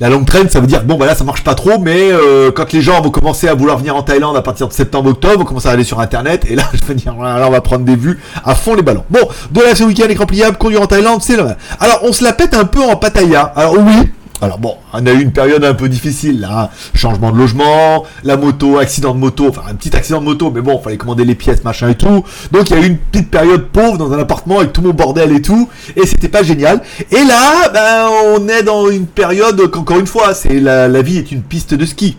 La 0.00 0.08
longue 0.08 0.26
traîne, 0.26 0.48
ça 0.48 0.60
veut 0.60 0.68
dire 0.68 0.84
bon 0.84 0.96
bah 0.96 1.06
là 1.06 1.16
ça 1.16 1.24
marche 1.24 1.42
pas 1.42 1.56
trop, 1.56 1.80
mais 1.80 2.12
euh, 2.12 2.52
quand 2.52 2.72
les 2.72 2.82
gens 2.82 3.00
vont 3.00 3.10
commencer 3.10 3.48
à 3.48 3.54
vouloir 3.54 3.78
venir 3.78 3.96
en 3.96 4.02
Thaïlande 4.02 4.36
à 4.36 4.42
partir 4.42 4.68
de 4.68 4.72
septembre-octobre, 4.72 5.38
vont 5.38 5.44
commencer 5.44 5.66
à 5.66 5.72
aller 5.72 5.82
sur 5.82 5.98
internet 5.98 6.46
et 6.48 6.54
là 6.54 6.62
je 6.72 6.84
vais 6.84 6.94
dire 6.94 7.16
là 7.16 7.44
on 7.48 7.50
va 7.50 7.60
prendre 7.60 7.84
des 7.84 7.96
vues 7.96 8.20
à 8.44 8.54
fond 8.54 8.76
les 8.76 8.82
ballons. 8.82 9.04
Bon, 9.10 9.28
de 9.50 9.60
ce 9.74 9.82
week-end 9.82 10.08
écran 10.08 10.26
pliable, 10.26 10.56
conduire 10.56 10.82
en 10.82 10.86
Thaïlande, 10.86 11.20
c'est 11.22 11.36
là. 11.36 11.56
Alors 11.80 11.98
on 12.04 12.12
se 12.12 12.22
la 12.22 12.32
pète 12.32 12.54
un 12.54 12.64
peu 12.64 12.80
en 12.80 12.94
Pattaya. 12.94 13.52
Alors 13.56 13.74
oui, 13.76 14.08
alors 14.40 14.58
bon, 14.58 14.76
on 14.92 15.04
a 15.04 15.12
eu 15.12 15.20
une 15.20 15.32
période 15.32 15.64
un 15.64 15.74
peu 15.74 15.88
difficile 15.88 16.40
là, 16.40 16.70
changement 16.94 17.32
de 17.32 17.38
logement, 17.38 18.04
la 18.22 18.36
moto, 18.36 18.78
accident 18.78 19.12
de 19.12 19.18
moto, 19.18 19.48
enfin 19.48 19.62
un 19.68 19.74
petit 19.74 19.96
accident 19.96 20.20
de 20.20 20.26
moto, 20.26 20.52
mais 20.52 20.60
bon, 20.60 20.78
fallait 20.78 20.96
commander 20.96 21.24
les 21.24 21.34
pièces, 21.34 21.64
machin 21.64 21.88
et 21.88 21.96
tout. 21.96 22.24
Donc 22.52 22.70
il 22.70 22.76
y 22.76 22.80
a 22.80 22.82
eu 22.82 22.86
une 22.86 22.98
petite 22.98 23.30
période 23.30 23.66
pauvre 23.72 23.98
dans 23.98 24.12
un 24.12 24.18
appartement 24.18 24.58
avec 24.60 24.72
tout 24.72 24.82
mon 24.82 24.92
bordel 24.92 25.32
et 25.32 25.42
tout, 25.42 25.68
et 25.96 26.06
c'était 26.06 26.28
pas 26.28 26.44
génial. 26.44 26.82
Et 27.10 27.24
là, 27.24 27.68
ben 27.72 28.08
on 28.36 28.48
est 28.48 28.62
dans 28.62 28.88
une 28.88 29.06
période 29.06 29.68
qu'encore 29.70 29.98
une 29.98 30.06
fois, 30.06 30.34
c'est 30.34 30.60
la, 30.60 30.86
la 30.86 31.02
vie 31.02 31.18
est 31.18 31.32
une 31.32 31.42
piste 31.42 31.74
de 31.74 31.84
ski. 31.84 32.16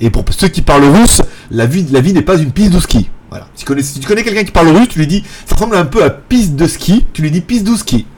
Et 0.00 0.10
pour 0.10 0.24
ceux 0.30 0.48
qui 0.48 0.62
parlent 0.62 0.84
russe, 0.84 1.22
la 1.50 1.66
vie 1.66 2.12
n'est 2.12 2.22
pas 2.22 2.36
une 2.36 2.52
piste 2.52 2.72
de 2.72 2.80
ski. 2.80 3.10
Voilà. 3.30 3.46
Si 3.54 3.64
tu 4.00 4.06
connais, 4.06 4.24
quelqu'un 4.24 4.44
qui 4.44 4.50
parle 4.50 4.68
russe, 4.68 4.88
tu 4.88 4.98
lui 4.98 5.06
dis, 5.06 5.24
ça 5.46 5.54
ressemble 5.54 5.76
un 5.76 5.84
peu 5.84 6.02
à 6.02 6.10
piste 6.10 6.56
de 6.56 6.66
ski, 6.66 7.06
tu 7.12 7.22
lui 7.22 7.30
dis 7.30 7.40
piste 7.40 7.64
de. 7.64 7.70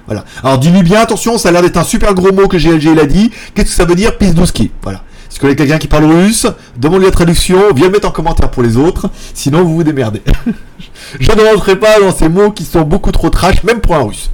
Voilà. 0.07 0.25
Alors 0.43 0.59
dis-lui 0.59 0.83
bien, 0.83 1.01
attention, 1.01 1.37
ça 1.37 1.51
a 1.51 1.53
l'air 1.53 1.63
d'être 1.63 1.77
un 1.77 1.85
super 1.85 2.15
gros 2.15 2.33
mot 2.33 2.49
que 2.49 2.57
GLG 2.57 2.95
l'a 2.95 3.05
dit. 3.05 3.31
Qu'est-ce 3.55 3.69
que 3.69 3.75
ça 3.75 3.85
veut 3.85 3.95
dire 3.95 4.17
piste 4.17 4.35
de 4.35 4.43
Voilà. 4.83 5.03
Si 5.29 5.37
tu 5.37 5.41
connais 5.41 5.57
quelqu'un 5.57 5.79
qui 5.79 5.89
parle 5.89 6.05
russe, 6.05 6.47
demande-lui 6.77 7.07
la 7.07 7.13
traduction, 7.13 7.73
viens 7.75 7.87
le 7.87 7.93
mettre 7.93 8.09
en 8.09 8.11
commentaire 8.11 8.51
pour 8.51 8.63
les 8.63 8.77
autres, 8.77 9.09
sinon 9.33 9.63
vous 9.63 9.77
vous 9.77 9.85
démerdez. 9.85 10.23
Je 11.21 11.31
ne 11.33 11.41
rentrerai 11.43 11.77
pas 11.77 12.01
dans 12.01 12.15
ces 12.15 12.29
mots 12.29 12.51
qui 12.51 12.65
sont 12.65 12.83
beaucoup 12.83 13.13
trop 13.13 13.31
trash, 13.31 13.63
même 13.65 13.81
pour 13.81 13.95
un 13.95 14.03
russe. 14.03 14.31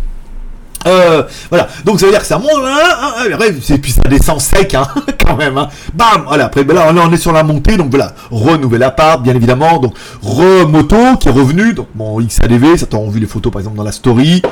Euh, 0.88 1.23
voilà, 1.50 1.69
donc 1.85 2.00
ça 2.00 2.06
veut 2.06 2.12
dire 2.12 2.20
que 2.20 2.26
ça 2.26 2.38
monte, 2.38 2.50
hein, 2.64 2.76
hein, 3.00 3.25
hein, 3.32 3.44
et 3.69 3.79
puis 3.79 3.93
ça 3.93 4.02
descend 4.08 4.40
sec, 4.40 4.75
hein, 4.75 4.87
quand 5.26 5.37
même. 5.37 5.58
Hein. 5.58 5.69
Bam, 5.94 6.25
voilà. 6.26 6.46
Après, 6.46 6.64
ben 6.64 6.75
là, 6.75 6.90
on 6.93 7.12
est 7.12 7.17
sur 7.17 7.32
la 7.32 7.43
montée, 7.43 7.76
donc 7.76 7.90
voilà, 7.90 8.14
renouvel 8.31 8.82
appart, 8.82 9.23
bien 9.23 9.35
évidemment, 9.35 9.79
donc 9.79 9.94
remoto 10.23 11.17
qui 11.20 11.29
est 11.29 11.32
revenu, 11.32 11.75
donc 11.75 11.88
mon 11.94 12.20
XADV, 12.20 12.76
ça 12.79 12.87
t'ont 12.87 13.08
vu 13.08 13.20
les 13.20 13.26
photos 13.26 13.52
par 13.52 13.61
exemple 13.61 13.76
dans 13.76 13.85
la 13.85 13.93
story, 13.93 14.43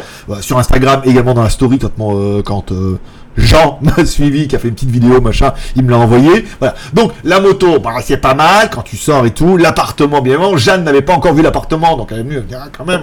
sur 0.40 0.58
Instagram 0.58 1.02
également 1.04 1.34
dans 1.34 1.42
la 1.42 1.50
story 1.50 1.78
quand, 1.78 1.90
euh, 2.00 2.42
quand 2.42 2.72
euh, 2.72 2.98
Jean 3.36 3.78
m'a 3.82 4.04
suivi, 4.04 4.48
qui 4.48 4.56
a 4.56 4.58
fait 4.58 4.68
une 4.68 4.74
petite 4.74 4.90
vidéo, 4.90 5.20
machin, 5.20 5.52
il 5.74 5.84
me 5.84 5.90
l'a 5.90 5.98
envoyé. 5.98 6.44
Voilà. 6.58 6.74
Donc 6.92 7.12
la 7.24 7.40
moto, 7.40 7.78
bah, 7.78 7.90
c'est 8.02 8.16
pas 8.18 8.34
mal 8.34 8.70
quand 8.70 8.82
tu 8.82 8.96
sors 8.96 9.26
et 9.26 9.30
tout. 9.30 9.56
L'appartement, 9.56 10.20
bien 10.20 10.34
évidemment, 10.34 10.56
Jeanne 10.56 10.84
n'avait 10.84 11.02
pas 11.02 11.14
encore 11.14 11.34
vu 11.34 11.42
l'appartement, 11.42 11.96
donc 11.96 12.08
elle 12.12 12.20
est 12.20 12.22
venue, 12.22 12.36
elle 12.36 12.56
me 12.56 12.62
ah, 12.62 12.68
quand 12.76 12.84
même. 12.84 13.02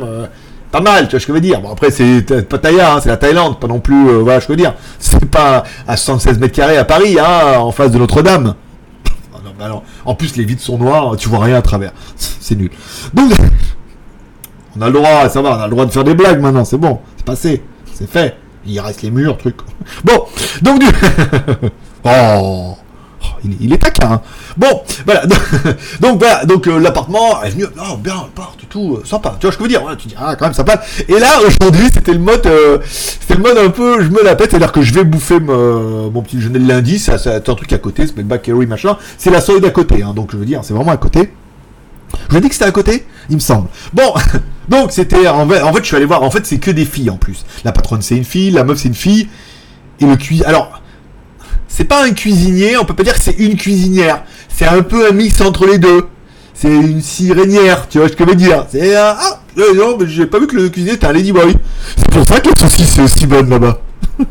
Pas 0.73 0.81
mal, 0.81 1.07
tu 1.07 1.11
vois 1.11 1.19
ce 1.19 1.27
que 1.27 1.33
je 1.33 1.35
veux 1.35 1.39
dire. 1.39 1.61
Bon, 1.61 1.71
après, 1.71 1.91
c'est 1.91 2.23
Pattaya, 2.49 2.95
hein, 2.95 2.99
c'est 2.99 3.09
la 3.09 3.17
Thaïlande, 3.17 3.59
pas 3.59 3.67
non 3.67 3.79
plus, 3.79 4.09
euh, 4.09 4.17
voilà, 4.23 4.39
je 4.39 4.47
veux 4.47 4.55
dire. 4.55 4.73
C'est 4.99 5.23
pas 5.29 5.63
à 5.87 5.95
76 5.95 6.39
mètres 6.39 6.55
carrés 6.55 6.77
à 6.77 6.83
Paris, 6.83 7.19
hein, 7.19 7.59
en 7.59 7.71
face 7.71 7.91
de 7.91 7.99
Notre-Dame. 7.99 8.55
En 10.05 10.15
plus, 10.15 10.35
les 10.35 10.43
vitres 10.43 10.61
sont 10.63 10.77
noires, 10.77 11.15
tu 11.15 11.29
vois 11.29 11.45
rien 11.45 11.55
à 11.55 11.61
travers. 11.61 11.91
C'est 12.17 12.55
nul. 12.55 12.71
Donc, 13.13 13.31
on 14.75 14.81
a 14.81 14.87
le 14.87 14.93
droit, 14.93 15.29
ça 15.29 15.41
va, 15.41 15.57
on 15.57 15.61
a 15.61 15.65
le 15.65 15.71
droit 15.71 15.85
de 15.85 15.91
faire 15.91 16.03
des 16.03 16.15
blagues 16.15 16.41
maintenant, 16.41 16.65
c'est 16.65 16.77
bon, 16.77 16.99
c'est 17.15 17.25
passé, 17.25 17.63
c'est 17.93 18.09
fait. 18.09 18.35
Il 18.65 18.77
reste 18.79 19.03
les 19.03 19.11
murs, 19.11 19.37
truc. 19.37 19.55
Bon, 20.03 20.25
donc 20.61 20.79
du... 20.79 20.87
oh 22.03 22.75
il, 23.59 23.73
est 23.73 23.77
taquin. 23.77 24.13
Hein. 24.13 24.21
Bon, 24.57 24.83
voilà. 25.05 25.23
Donc 25.99 26.19
voilà, 26.19 26.45
donc 26.45 26.67
euh, 26.67 26.79
l'appartement 26.79 27.41
est 27.43 27.49
venu, 27.49 27.65
oh 27.77 27.97
bien, 27.97 28.15
appart 28.15 28.57
et 28.61 28.65
tout, 28.67 28.97
euh, 28.97 29.05
sympa. 29.05 29.35
Tu 29.39 29.45
vois 29.45 29.53
ce 29.53 29.57
que 29.57 29.63
je 29.63 29.69
veux 29.69 29.79
dire 29.79 29.97
Tu 29.97 30.07
dis 30.07 30.15
ah 30.17 30.35
quand 30.35 30.45
même 30.45 30.53
sympa. 30.53 30.81
Et 31.07 31.19
là 31.19 31.39
aujourd'hui 31.45 31.89
c'était 31.93 32.13
le 32.13 32.19
mode, 32.19 32.45
euh, 32.45 32.79
c'était 32.85 33.35
le 33.35 33.41
mode 33.41 33.57
un 33.57 33.69
peu, 33.69 34.01
je 34.01 34.09
me 34.09 34.23
la 34.23 34.35
pète, 34.35 34.51
c'est-à-dire 34.51 34.71
que 34.71 34.81
je 34.81 34.93
vais 34.93 35.03
bouffer 35.03 35.39
mon 35.39 36.21
petit 36.21 36.37
déjeuner 36.37 36.59
le 36.59 36.67
lundi, 36.67 36.99
c'est 36.99 37.27
un 37.27 37.39
truc 37.39 37.71
à 37.73 37.77
côté, 37.77 38.05
c'est 38.07 38.23
Bakery 38.23 38.65
machin. 38.65 38.97
C'est 39.17 39.31
la 39.31 39.41
soirée 39.41 39.61
d'à 39.61 39.71
côté, 39.71 40.03
hein, 40.03 40.13
donc 40.15 40.31
je 40.31 40.37
veux 40.37 40.45
dire 40.45 40.61
c'est 40.63 40.73
vraiment 40.73 40.91
à 40.91 40.97
côté. 40.97 41.31
Je 42.13 42.31
vous 42.31 42.37
ai 42.37 42.41
dit 42.41 42.49
que 42.49 42.53
c'était 42.53 42.65
à 42.65 42.71
côté 42.71 43.05
Il 43.29 43.35
me 43.35 43.41
semble. 43.41 43.67
Bon, 43.93 44.13
donc 44.69 44.91
c'était 44.91 45.27
en 45.27 45.47
fait, 45.47 45.61
en 45.61 45.73
fait 45.73 45.79
je 45.79 45.87
suis 45.87 45.95
allé 45.95 46.05
voir, 46.05 46.23
en 46.23 46.31
fait 46.31 46.45
c'est 46.45 46.59
que 46.59 46.71
des 46.71 46.85
filles 46.85 47.09
en 47.09 47.17
plus. 47.17 47.45
La 47.63 47.71
patronne 47.71 48.01
c'est 48.01 48.15
une 48.15 48.25
fille, 48.25 48.51
la 48.51 48.63
meuf 48.63 48.79
c'est 48.79 48.87
une 48.87 48.93
fille, 48.93 49.27
et 49.99 50.05
le 50.05 50.15
cuisinier. 50.15 50.45
Alors 50.45 50.82
c'est 51.75 51.85
pas 51.85 52.05
un 52.05 52.11
cuisinier, 52.11 52.77
on 52.77 52.85
peut 52.85 52.93
pas 52.93 53.01
dire 53.01 53.15
que 53.15 53.21
c'est 53.21 53.39
une 53.39 53.57
cuisinière. 53.57 54.23
C'est 54.47 54.67
un 54.67 54.83
peu 54.83 55.07
un 55.09 55.11
mix 55.11 55.41
entre 55.41 55.65
les 55.65 55.79
deux. 55.79 56.05
C'est 56.53 56.69
une 56.69 57.01
sirénière, 57.01 57.87
tu 57.89 57.97
vois 57.97 58.09
ce 58.09 58.13
que 58.13 58.23
je 58.23 58.29
veux 58.29 58.35
dire. 58.35 58.67
C'est 58.69 58.95
un... 58.95 59.15
Ah, 59.17 59.41
euh, 59.57 59.73
non, 59.73 59.97
mais 59.99 60.05
j'ai 60.07 60.27
pas 60.27 60.37
vu 60.37 60.45
que 60.45 60.55
le 60.55 60.69
cuisinier 60.69 60.93
était 60.93 61.07
un 61.07 61.13
ladyboy. 61.13 61.55
C'est 61.97 62.11
pour 62.11 62.23
ça 62.27 62.39
que 62.39 62.49
la 62.49 62.55
saucisse 62.55 62.99
est 62.99 63.01
aussi 63.01 63.25
bonne 63.25 63.49
là-bas. 63.49 63.81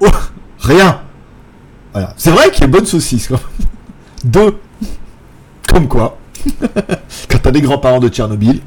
oh, 0.00 0.10
rien. 0.58 1.00
Voilà. 1.94 2.12
C'est 2.18 2.30
vrai 2.30 2.50
qu'il 2.50 2.60
y 2.60 2.64
a 2.64 2.66
bonne 2.66 2.84
saucisse. 2.84 3.30
Deux. 4.22 4.58
Comme 5.66 5.88
quoi. 5.88 6.18
Quand 7.30 7.38
t'as 7.42 7.52
des 7.52 7.62
grands-parents 7.62 8.00
de 8.00 8.10
Tchernobyl, 8.10 8.60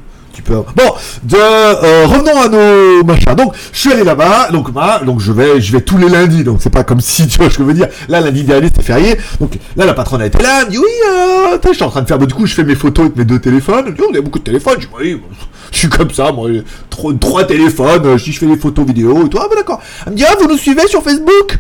Bon, 0.50 0.94
de, 1.24 1.36
euh, 1.36 2.06
revenons 2.08 2.42
à 2.42 2.48
nos 2.48 3.04
machins. 3.04 3.36
Donc, 3.36 3.54
je 3.74 3.80
suis 3.80 3.92
allé 3.92 4.04
là-bas, 4.04 4.50
donc, 4.52 4.72
bah, 4.72 5.02
donc 5.06 5.20
je 5.20 5.32
vais, 5.32 5.62
je 5.62 5.72
vais 5.72 5.82
tous 5.82 5.98
les 5.98 6.10
lundis. 6.10 6.44
Donc, 6.44 6.58
c'est 6.62 6.70
pas 6.70 6.84
comme 6.84 7.02
si, 7.02 7.28
tu 7.30 7.38
vois 7.38 7.50
je 7.50 7.62
veux 7.62 7.74
dire. 7.74 7.88
Là, 8.08 8.22
lundi 8.22 8.44
dernier, 8.44 8.68
c'était 8.68 8.82
férié. 8.82 9.18
Donc, 9.40 9.58
là, 9.76 9.86
la 9.86 9.94
patronne 9.94 10.22
a 10.22 10.26
été 10.26 10.42
là. 10.42 10.62
Elle 10.62 10.68
me 10.68 10.72
dit, 10.72 10.78
oui, 10.78 10.86
euh, 11.10 11.58
je 11.64 11.74
suis 11.74 11.84
en 11.84 11.90
train 11.90 12.02
de 12.02 12.08
faire. 12.08 12.18
du 12.18 12.34
coup, 12.34 12.46
je 12.46 12.54
fais 12.54 12.64
mes 12.64 12.76
photos 12.76 13.06
avec 13.06 13.18
mes 13.18 13.26
deux 13.26 13.40
téléphones. 13.40 13.86
Elle 13.88 13.94
me 13.94 14.10
on 14.10 14.18
a 14.18 14.22
beaucoup 14.22 14.40
de 14.40 14.44
téléphones. 14.44 14.76
Je 14.80 14.88
dis, 14.88 14.94
oui, 14.98 15.22
je 15.72 15.78
suis 15.78 15.90
comme 15.90 16.12
ça, 16.12 16.32
moi, 16.32 16.50
trois, 16.90 17.44
téléphones. 17.44 18.18
Je 18.18 18.24
dis, 18.24 18.32
je 18.32 18.40
fais 18.40 18.48
des 18.48 18.58
photos 18.58 18.86
vidéo 18.86 19.26
et 19.26 19.30
toi, 19.30 19.44
ah, 19.46 19.48
bah, 19.50 19.56
d'accord. 19.56 19.82
Elle 20.06 20.14
me 20.14 20.18
dit, 20.18 20.26
ah, 20.28 20.36
vous 20.40 20.48
nous 20.48 20.58
suivez 20.58 20.88
sur 20.88 21.04
Facebook? 21.04 21.60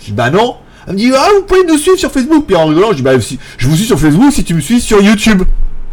Je 0.00 0.06
dis, 0.06 0.12
bah, 0.12 0.30
non. 0.30 0.56
Elle 0.86 0.94
me 0.94 0.98
dit, 0.98 1.12
ah, 1.14 1.28
vous 1.36 1.42
pouvez 1.42 1.64
nous 1.64 1.78
suivre 1.78 1.98
sur 1.98 2.10
Facebook. 2.10 2.44
Puis 2.46 2.56
en 2.56 2.66
rigolant, 2.66 2.90
je 2.90 2.96
dis, 2.96 3.02
bah, 3.02 3.12
je 3.18 3.68
vous 3.68 3.76
suis 3.76 3.86
sur 3.86 3.98
Facebook 3.98 4.32
si 4.32 4.44
tu 4.44 4.54
me 4.54 4.60
suis 4.60 4.80
sur 4.80 5.00
YouTube. 5.00 5.42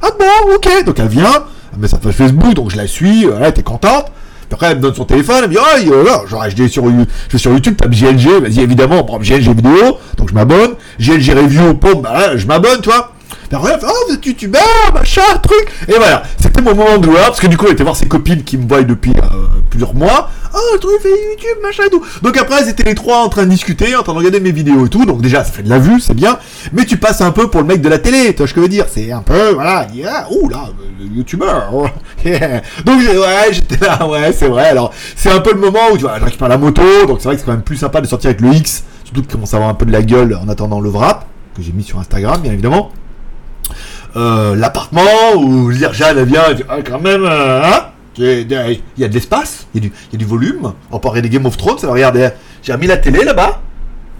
Ah 0.02 0.10
bon, 0.18 0.56
ok. 0.56 0.86
Donc 0.86 1.00
elle 1.00 1.08
vient, 1.08 1.46
mais 1.78 1.88
ça 1.88 2.00
fait 2.00 2.12
Facebook, 2.12 2.54
donc 2.54 2.72
je 2.72 2.78
la 2.78 2.88
suis, 2.88 3.26
elle 3.26 3.48
était 3.48 3.64
contente. 3.64 4.12
après, 4.52 4.68
elle 4.68 4.78
me 4.78 4.82
donne 4.82 4.96
son 4.96 5.06
téléphone, 5.06 5.38
elle 5.44 5.50
me 5.50 5.56
dit, 5.56 5.92
oh, 5.92 6.28
genre, 6.28 6.46
je 6.50 6.56
vais 6.56 6.68
sur, 6.68 6.86
je 7.30 7.38
sur 7.38 7.52
YouTube, 7.52 7.76
tape 7.76 7.92
GLG, 7.92 8.42
vas-y, 8.42 8.60
évidemment, 8.62 9.04
prend 9.04 9.20
GLG 9.20 9.54
vidéo, 9.56 9.98
donc 10.18 10.30
je 10.30 10.34
m'abonne, 10.34 10.76
GLG 11.00 11.34
review, 11.34 11.74
pom, 11.76 12.02
bah, 12.02 12.38
je 12.38 12.46
m'abonne, 12.46 12.82
oh, 13.64 14.08
vous 14.08 14.16
êtes 14.16 14.26
youtubeur, 14.26 14.62
machin, 14.94 15.22
truc. 15.42 15.68
Et 15.88 15.94
voilà, 15.94 16.24
c'était 16.40 16.62
mon 16.62 16.76
moment 16.76 16.98
de 16.98 17.08
gloire, 17.08 17.28
parce 17.28 17.40
que 17.40 17.48
du 17.48 17.58
coup, 17.58 17.66
elle 17.68 17.74
était 17.74 17.84
voir 17.84 17.96
ses 17.96 18.08
copines 18.08 18.44
qui 18.44 18.58
me 18.58 18.68
voient 18.68 18.84
depuis 18.84 19.12
euh, 19.12 19.48
plusieurs 19.70 19.94
mois. 19.94 20.30
Oh, 20.54 20.60
le 20.74 20.80
truc 20.80 21.02
fait 21.02 21.10
YouTube, 21.10 21.62
machin 21.62 21.84
et 21.86 21.90
tout. 21.90 22.02
Donc 22.22 22.38
après, 22.38 22.62
elles 22.62 22.70
étaient 22.70 22.84
les 22.84 22.96
trois 22.96 23.18
en 23.18 23.30
train 23.30 23.44
de 23.44 23.50
discuter, 23.50 23.94
en 23.96 24.04
train 24.04 24.14
de 24.14 24.20
regarder 24.20 24.40
mes 24.40 24.54
vidéos 24.54 24.86
et 24.86 24.90
tout. 24.90 25.06
Donc 25.06 25.22
déjà, 25.22 25.44
ça 25.44 25.52
fait 25.52 25.64
de 25.64 25.70
la 25.70 25.80
vue, 25.80 26.00
c'est 26.00 26.14
bien. 26.14 26.38
Mais 26.72 26.86
tu 26.86 26.96
passes 26.98 27.20
un 27.20 27.32
peu 27.32 27.50
pour 27.50 27.62
le 27.62 27.68
mec 27.68 27.82
de 27.82 27.90
la 27.90 28.00
télé, 28.00 28.32
tu 28.32 28.38
vois 28.38 28.48
ce 28.48 28.54
que 28.54 28.62
je 28.62 28.64
veux 28.64 28.70
dire. 28.70 28.86
C'est 28.90 29.12
un 29.12 29.22
peu, 29.22 29.52
voilà, 29.54 29.88
yeah, 29.94 30.28
ouh 30.32 30.48
là, 30.48 30.70
le 30.98 31.18
youtubeur. 31.18 31.72
Donc 32.86 33.00
ouais, 33.00 33.52
j'étais 33.52 33.86
là, 33.86 34.08
ouais, 34.08 34.32
c'est 34.32 34.48
vrai. 34.48 34.70
Alors, 34.70 34.94
c'est 35.16 35.32
un 35.32 35.42
peu 35.42 35.54
le 35.54 35.60
moment 35.60 35.92
où 35.92 35.98
tu 35.98 36.04
vois, 36.04 36.18
je 36.20 36.24
récupère 36.24 36.48
la 36.48 36.58
moto, 36.58 36.84
donc 37.08 37.18
c'est 37.20 37.28
vrai 37.28 37.36
que 37.36 37.42
c'est 37.42 37.46
quand 37.46 37.52
même 37.52 37.62
plus 37.62 37.78
sympa 37.78 38.00
de 38.00 38.08
sortir 38.08 38.30
avec 38.30 38.42
le 38.42 38.54
X. 38.54 38.84
Surtout 39.04 39.24
que 39.24 39.32
commence 39.32 39.54
à 39.54 39.58
avoir 39.58 39.70
un 39.70 39.76
peu 39.76 39.86
de 39.86 39.92
la 39.92 40.02
gueule 40.02 40.40
en 40.42 40.50
attendant 40.50 40.80
le 40.80 40.90
wrap, 40.90 41.26
que 41.56 41.62
j'ai 41.62 41.72
mis 41.72 41.84
sur 41.84 42.00
Instagram, 42.00 42.42
bien 42.42 42.54
évidemment. 42.54 42.92
Euh, 44.16 44.56
l'appartement 44.56 45.34
où 45.36 45.72
Jeanne 45.72 46.24
vient 46.24 46.50
et 46.50 46.56
dit 46.56 46.64
ah, 46.70 46.78
quand 46.86 47.00
même, 47.00 47.26
euh, 47.26 47.62
hein 47.64 47.88
il 48.18 48.48
y 48.98 49.04
a 49.04 49.08
de 49.10 49.14
l'espace, 49.14 49.68
il 49.76 49.84
y, 49.84 49.92
a 50.14 50.18
du 50.18 50.26
volume. 50.26 50.72
On 50.90 51.00
parlait 51.00 51.22
des 51.22 51.30
Game 51.30 51.46
of 51.46 51.58
Thrones, 51.58 51.78
ça 51.78 51.90
regardez, 51.90 52.30
j'ai 52.64 52.72
remis 52.72 52.88
la 52.88 52.96
télé 52.96 53.26
là-bas. 53.26 53.60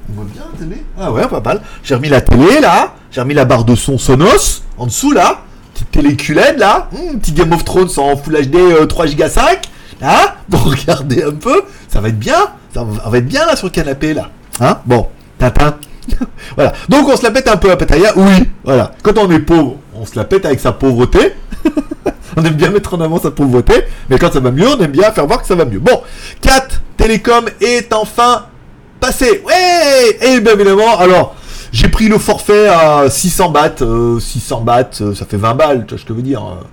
On 0.10 0.16
voit 0.16 0.26
bien 0.26 0.44
la 0.52 0.60
télé? 0.60 0.84
Ah 1.00 1.12
ouais, 1.14 1.26
pas 1.28 1.40
mal. 1.40 1.62
J'ai 1.82 1.96
remis 1.96 2.10
la 2.10 2.20
télé 2.20 2.60
là, 2.60 2.94
j'ai 3.10 3.22
remis 3.22 3.34
la 3.34 3.46
barre 3.46 3.64
de 3.64 3.74
son 3.76 3.98
Sonos 3.98 4.64
en 4.78 4.88
dessous 4.88 5.14
là, 5.14 5.44
petite 5.74 5.92
télé 5.92 6.16
QLED 6.18 6.58
là, 6.58 6.90
hmm, 6.92 7.20
petit 7.20 7.32
Game 7.32 7.54
of 7.54 7.64
Thrones 7.64 7.90
en 7.98 8.18
Full 8.18 8.36
HD 8.48 8.88
3 8.88 9.08
Go 9.08 9.28
5. 9.30 9.70
Hein 10.02 10.34
Pour 10.52 10.66
regarder 10.66 11.24
un 11.24 11.32
peu, 11.32 11.64
ça 11.88 12.02
va 12.02 12.10
être 12.10 12.20
bien, 12.20 12.50
ça 12.74 12.84
va 12.84 13.18
être 13.18 13.28
bien 13.28 13.46
là 13.46 13.56
sur 13.56 13.68
le 13.68 13.72
canapé 13.72 14.14
là. 14.14 14.30
Hein? 14.60 14.80
Bon, 14.86 15.08
Tintin. 15.38 15.78
voilà. 16.56 16.74
Donc 16.90 17.08
on 17.08 17.16
se 17.16 17.24
la 17.24 17.32
pète 17.32 17.48
un 17.48 17.58
peu 17.58 17.72
à 17.72 17.78
Pataya, 17.78 18.12
oui. 18.18 18.50
Voilà. 18.64 18.92
Quand 19.02 19.18
on 19.18 19.32
est 19.32 19.40
pauvre, 19.40 19.78
on 20.06 20.12
se 20.12 20.18
la 20.18 20.26
pète 20.26 20.46
avec 20.46 20.60
sa 20.60 20.72
pauvreté. 20.72 21.34
on 22.38 22.44
aime 22.44 22.54
bien 22.54 22.70
mettre 22.70 22.94
en 22.94 23.02
avant 23.02 23.20
sa 23.20 23.32
pauvreté, 23.32 23.74
mais 24.10 24.18
quand 24.18 24.32
ça 24.32 24.40
va 24.40 24.52
mieux, 24.52 24.68
on 24.68 24.80
aime 24.80 24.92
bien 24.92 25.12
faire 25.12 25.26
voir 25.26 25.42
que 25.42 25.48
ça 25.48 25.56
va 25.56 25.66
mieux. 25.66 25.80
Bon, 25.80 26.02
4 26.42 26.82
Télécom 26.98 27.46
est 27.62 27.92
enfin 27.94 28.46
passé. 29.00 29.44
Ouais 29.46 30.18
Et 30.22 30.40
bien 30.40 30.54
évidemment, 30.54 30.98
alors, 30.98 31.36
j'ai 31.72 31.90
pris 31.90 32.08
le 32.08 32.18
forfait 32.18 32.68
à 32.68 33.10
600 33.10 33.50
bahts. 33.52 33.84
600 34.20 34.62
bahts, 34.62 35.02
euh, 35.02 35.16
ça 35.16 35.26
fait 35.26 35.38
20 35.38 35.54
balles, 35.56 35.86
tu 35.88 35.94
vois 35.94 36.00
ce 36.00 36.06
que 36.06 36.14
je 36.14 36.18
veux 36.18 36.24
dire. 36.24 36.44
Euh, 36.44 36.64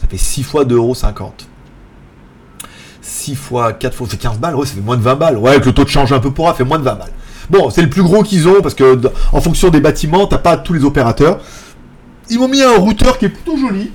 ça 0.00 0.06
fait 0.08 0.16
6 0.16 0.42
fois 0.42 0.64
2,50€. 0.64 1.30
6 3.02 3.34
fois 3.34 3.72
4 3.72 3.94
fois, 3.94 4.06
c'est 4.10 4.16
15 4.18 4.38
balles, 4.38 4.56
ouais, 4.56 4.66
ça 4.66 4.74
fait 4.74 4.80
moins 4.80 4.96
de 4.96 5.02
20 5.02 5.14
balles. 5.16 5.38
Ouais, 5.38 5.50
avec 5.50 5.66
le 5.66 5.72
taux 5.72 5.84
de 5.84 5.88
change 5.88 6.12
un 6.12 6.20
peu 6.20 6.30
pour 6.30 6.48
ça 6.48 6.54
fait 6.54 6.64
moins 6.64 6.78
de 6.78 6.84
20 6.84 6.94
balles. 6.94 7.12
Bon, 7.48 7.70
c'est 7.70 7.82
le 7.82 7.88
plus 7.90 8.02
gros 8.02 8.22
qu'ils 8.22 8.48
ont 8.48 8.60
parce 8.60 8.74
que 8.74 8.98
en 9.32 9.40
fonction 9.40 9.68
des 9.68 9.80
bâtiments, 9.80 10.26
t'as 10.26 10.38
pas 10.38 10.56
tous 10.56 10.72
les 10.72 10.84
opérateurs. 10.84 11.38
Ils 12.30 12.38
m'ont 12.38 12.48
mis 12.48 12.62
un 12.62 12.76
routeur 12.76 13.18
qui 13.18 13.26
est 13.26 13.30
plutôt 13.30 13.56
joli. 13.56 13.90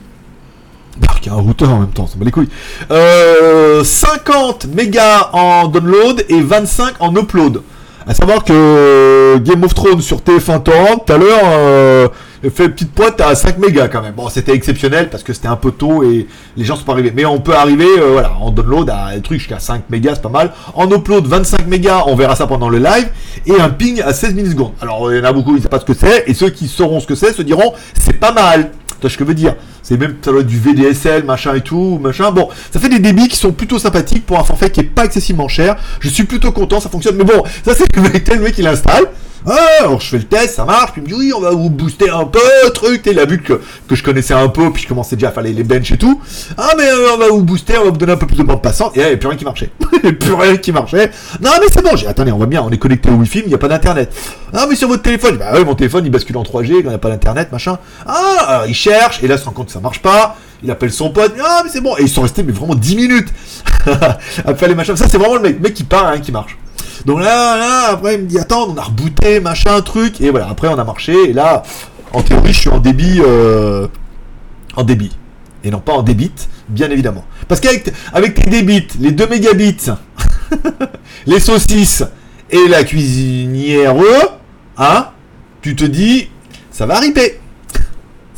Il 1.24 1.28
y 1.28 1.30
a 1.30 1.34
un 1.34 1.42
routeur 1.42 1.70
en 1.70 1.80
même 1.80 1.92
temps, 1.92 2.08
ça 2.08 2.18
me 2.18 2.26
les 2.26 2.32
couilles. 2.32 2.50
50 2.90 2.92
euh, 2.92 4.68
mégas 4.74 5.30
en 5.34 5.68
download 5.68 6.26
et 6.30 6.42
25 6.42 6.96
en 7.00 7.16
upload. 7.16 7.62
À 8.08 8.16
savoir 8.16 8.44
que 8.44 9.38
Game 9.38 9.64
of 9.64 9.76
Thrones 9.76 10.02
sur 10.02 10.22
TF1 10.22 10.64
Torrent, 10.64 10.98
tout 11.06 11.14
à 11.14 11.18
l'heure, 11.18 11.40
euh, 11.44 12.08
fait 12.50 12.70
petite 12.70 12.92
pointe 12.94 13.22
à 13.22 13.36
5 13.36 13.60
mégas 13.60 13.90
quand 13.90 14.02
même. 14.02 14.16
Bon, 14.16 14.28
c'était 14.28 14.54
exceptionnel 14.54 15.10
parce 15.10 15.22
que 15.22 15.34
c'était 15.34 15.48
un 15.48 15.56
peu 15.56 15.72
tôt 15.72 16.04
et 16.04 16.28
les 16.58 16.66
gens 16.66 16.76
sont 16.76 16.84
pas 16.84 16.94
arrivés. 16.94 17.14
Mais 17.16 17.26
on 17.26 17.40
peut 17.40 17.54
arriver, 17.54 17.86
euh, 18.00 18.10
voilà, 18.14 18.34
en 18.40 18.50
download 18.50 18.90
à 18.90 19.08
un 19.08 19.20
truc 19.20 19.38
jusqu'à 19.38 19.60
5 19.60 19.84
mégas, 19.92 20.16
c'est 20.16 20.24
pas 20.24 20.30
mal. 20.30 20.52
En 20.74 20.90
upload, 20.92 21.28
25 21.28 21.68
mégas, 21.68 22.04
on 22.08 22.16
verra 22.16 22.36
ça 22.36 22.48
pendant 22.48 22.70
le 22.70 22.80
live. 22.80 23.10
Et 23.46 23.60
un 23.60 23.70
ping 23.70 24.02
à 24.02 24.14
16 24.14 24.34
millisecondes. 24.34 24.74
Alors, 24.82 25.14
il 25.14 25.20
y 25.20 25.22
en 25.22 25.24
a 25.24 25.32
beaucoup, 25.32 25.52
ils 25.52 25.58
ne 25.58 25.62
savent 25.62 25.70
pas 25.70 25.80
ce 25.80 25.86
que 25.86 25.94
c'est. 25.94 26.24
Et 26.26 26.34
ceux 26.34 26.50
qui 26.50 26.68
sauront 26.68 27.00
ce 27.00 27.08
que 27.08 27.16
c'est 27.16 27.34
se 27.34 27.44
diront, 27.44 27.74
c'est 28.00 28.20
pas 28.20 28.32
mal. 28.32 28.72
Vois 29.02 29.10
ce 29.10 29.18
que 29.18 29.24
je 29.24 29.28
veux 29.28 29.34
dire 29.34 29.56
C'est 29.82 29.98
même, 29.98 30.16
ça 30.22 30.32
doit 30.32 30.42
être 30.42 30.48
du 30.48 30.60
VDSL, 30.60 31.24
machin 31.24 31.56
et 31.56 31.62
tout, 31.62 32.00
machin. 32.02 32.32
Bon, 32.32 32.50
ça 32.72 32.80
fait 32.80 32.90
des 32.90 33.00
débits 33.00 33.28
qui 33.28 33.36
sont 33.36 33.52
plutôt 33.52 33.80
sympathiques 33.80 34.26
pour 34.26 34.40
un 34.40 34.44
forfait 34.44 34.70
qui 34.70 34.82
est 34.82 34.84
pas 34.84 35.06
excessivement 35.06 35.48
cher. 35.48 35.76
Je 36.00 36.10
suis 36.10 36.24
plutôt 36.24 36.52
content, 36.52 36.80
ça 36.80 36.90
fonctionne. 36.90 37.16
Mais 37.16 37.24
bon, 37.24 37.44
ça 37.66 37.74
c'est 37.76 37.88
le 37.96 38.02
mec, 38.04 38.28
le 38.28 38.40
mec 38.40 38.56
qui 38.56 38.62
l'installe. 38.62 39.06
Ah, 39.48 39.58
alors 39.80 40.00
je 40.00 40.08
fais 40.08 40.18
le 40.18 40.24
test, 40.26 40.56
ça 40.56 40.66
marche, 40.66 40.92
puis 40.92 41.02
il 41.02 41.04
me 41.04 41.08
dit 41.08 41.14
oui, 41.14 41.34
on 41.36 41.40
va 41.42 41.52
vous 41.52 41.70
booster 41.70 42.10
un 42.10 42.26
peu, 42.26 42.40
truc, 42.74 43.02
il 43.06 43.20
a 43.20 43.26
vu 43.26 43.42
que, 43.42 43.60
que 43.88 43.96
je 43.96 44.04
connaissais 44.04 44.34
un 44.34 44.50
peu, 44.50 44.72
puis 44.72 44.84
je 44.84 44.88
commençais 44.88 45.16
déjà 45.16 45.30
à 45.30 45.32
faire 45.32 45.44
les, 45.44 45.54
les 45.54 45.64
benches 45.64 45.92
et 45.92 45.98
tout. 45.98 46.22
Ah, 46.58 46.70
mais 46.78 46.86
euh, 46.86 47.14
on 47.16 47.18
va 47.18 47.28
vous 47.30 47.44
booster, 47.44 47.78
on 47.78 47.86
va 47.86 47.90
vous 47.90 47.98
donner 47.98 48.14
un 48.14 48.18
peu 48.18 48.28
plus 48.28 48.38
de 48.38 48.44
bande 48.44 48.62
passante, 48.62 48.96
et 48.96 49.00
il 49.00 49.02
n'y 49.02 49.08
avait 49.08 49.18
plus 49.18 49.30
rien 49.30 49.38
qui 49.38 49.46
marchait. 49.46 49.70
plus 50.20 50.34
rien 50.34 50.58
qui 50.58 50.72
marchait. 50.72 51.12
Non, 51.42 51.52
mais 51.60 51.68
c'est 51.74 51.82
bon, 51.84 51.96
j'ai, 51.96 52.08
attendez, 52.08 52.32
on 52.32 52.38
va 52.38 52.46
bien, 52.46 52.62
on 52.62 52.70
est 52.70 52.78
connecté 52.78 53.10
au 53.10 53.14
wifi, 53.14 53.40
mais 53.40 53.46
il 53.46 53.50
n'y 53.50 53.56
a 53.56 53.60
pas 53.60 53.68
d'internet. 53.68 54.14
Ah, 54.54 54.68
mais 54.70 54.76
sur 54.76 54.88
votre 54.88 55.02
téléphone, 55.02 55.38
bah 55.38 55.52
oui, 55.56 55.66
mon 55.66 55.76
téléphone 55.76 56.06
il 56.06 56.12
bascule 56.12 56.38
en 56.38 56.44
3G, 56.44 56.74
quand 56.74 56.80
il 56.80 56.88
n'y 56.90 56.94
a 56.94 56.98
pas 57.00 57.10
d'internet, 57.10 57.52
machin. 57.52 57.80
Ah, 58.06 58.66
il 58.68 58.76
cherche, 58.76 59.24
et 59.24 59.28
là 59.28 59.36
il 59.36 59.40
se 59.40 59.46
rend 59.46 59.52
compte 59.52 59.68
que 59.68 59.74
ça 59.74 59.80
marche 59.80 60.02
pas. 60.02 60.38
Il 60.64 60.70
appelle 60.70 60.92
son 60.92 61.10
pote, 61.10 61.34
ah, 61.44 61.62
mais 61.64 61.72
c'est 61.74 61.82
bon, 61.82 61.98
et 61.98 62.04
ils 62.04 62.10
sont 62.10 62.22
restés, 62.22 62.44
mais 62.44 62.52
vraiment 62.52 62.76
10 62.76 62.96
minutes 62.96 63.30
à 64.46 64.54
faire 64.54 64.70
les 64.70 64.76
machins. 64.76 64.96
Ça, 64.96 65.08
c'est 65.10 65.18
vraiment 65.18 65.36
le 65.36 65.42
mec, 65.42 65.60
mec 65.60 65.74
qui 65.74 65.84
part, 65.84 66.20
qui 66.22 66.32
marche. 66.32 66.56
Donc 67.06 67.20
là, 67.20 67.58
là, 67.58 67.88
après, 67.92 68.16
il 68.16 68.22
me 68.22 68.28
dit, 68.28 68.38
attends, 68.38 68.70
on 68.70 68.78
a 68.78 68.84
rebooté, 68.84 69.40
machin, 69.40 69.82
truc. 69.82 70.22
Et 70.22 70.30
voilà, 70.30 70.50
après, 70.50 70.68
on 70.68 70.78
a 70.78 70.84
marché. 70.84 71.30
Et 71.30 71.34
là, 71.34 71.64
en 72.14 72.22
théorie, 72.22 72.54
je 72.54 72.60
suis 72.60 72.70
en 72.70 72.80
débit. 72.80 73.22
Euh, 73.22 73.88
en 74.76 74.84
débit. 74.84 75.18
Et 75.64 75.70
non 75.70 75.80
pas 75.80 75.94
en 75.94 76.02
débit, 76.02 76.32
bien 76.70 76.90
évidemment. 76.90 77.24
Parce 77.48 77.62
qu'avec 77.62 77.92
avec 78.14 78.34
tes 78.34 78.50
débits, 78.50 78.88
les 79.00 79.12
2 79.12 79.28
mégabits, 79.28 79.92
les 81.28 81.40
saucisses 81.40 82.04
et 82.50 82.68
la 82.68 82.84
cuisinière, 82.84 83.96
hein, 84.78 85.10
tu 85.62 85.76
te 85.76 85.84
dis, 85.84 86.30
ça 86.72 86.86
va 86.86 87.00
riper. 87.00 87.40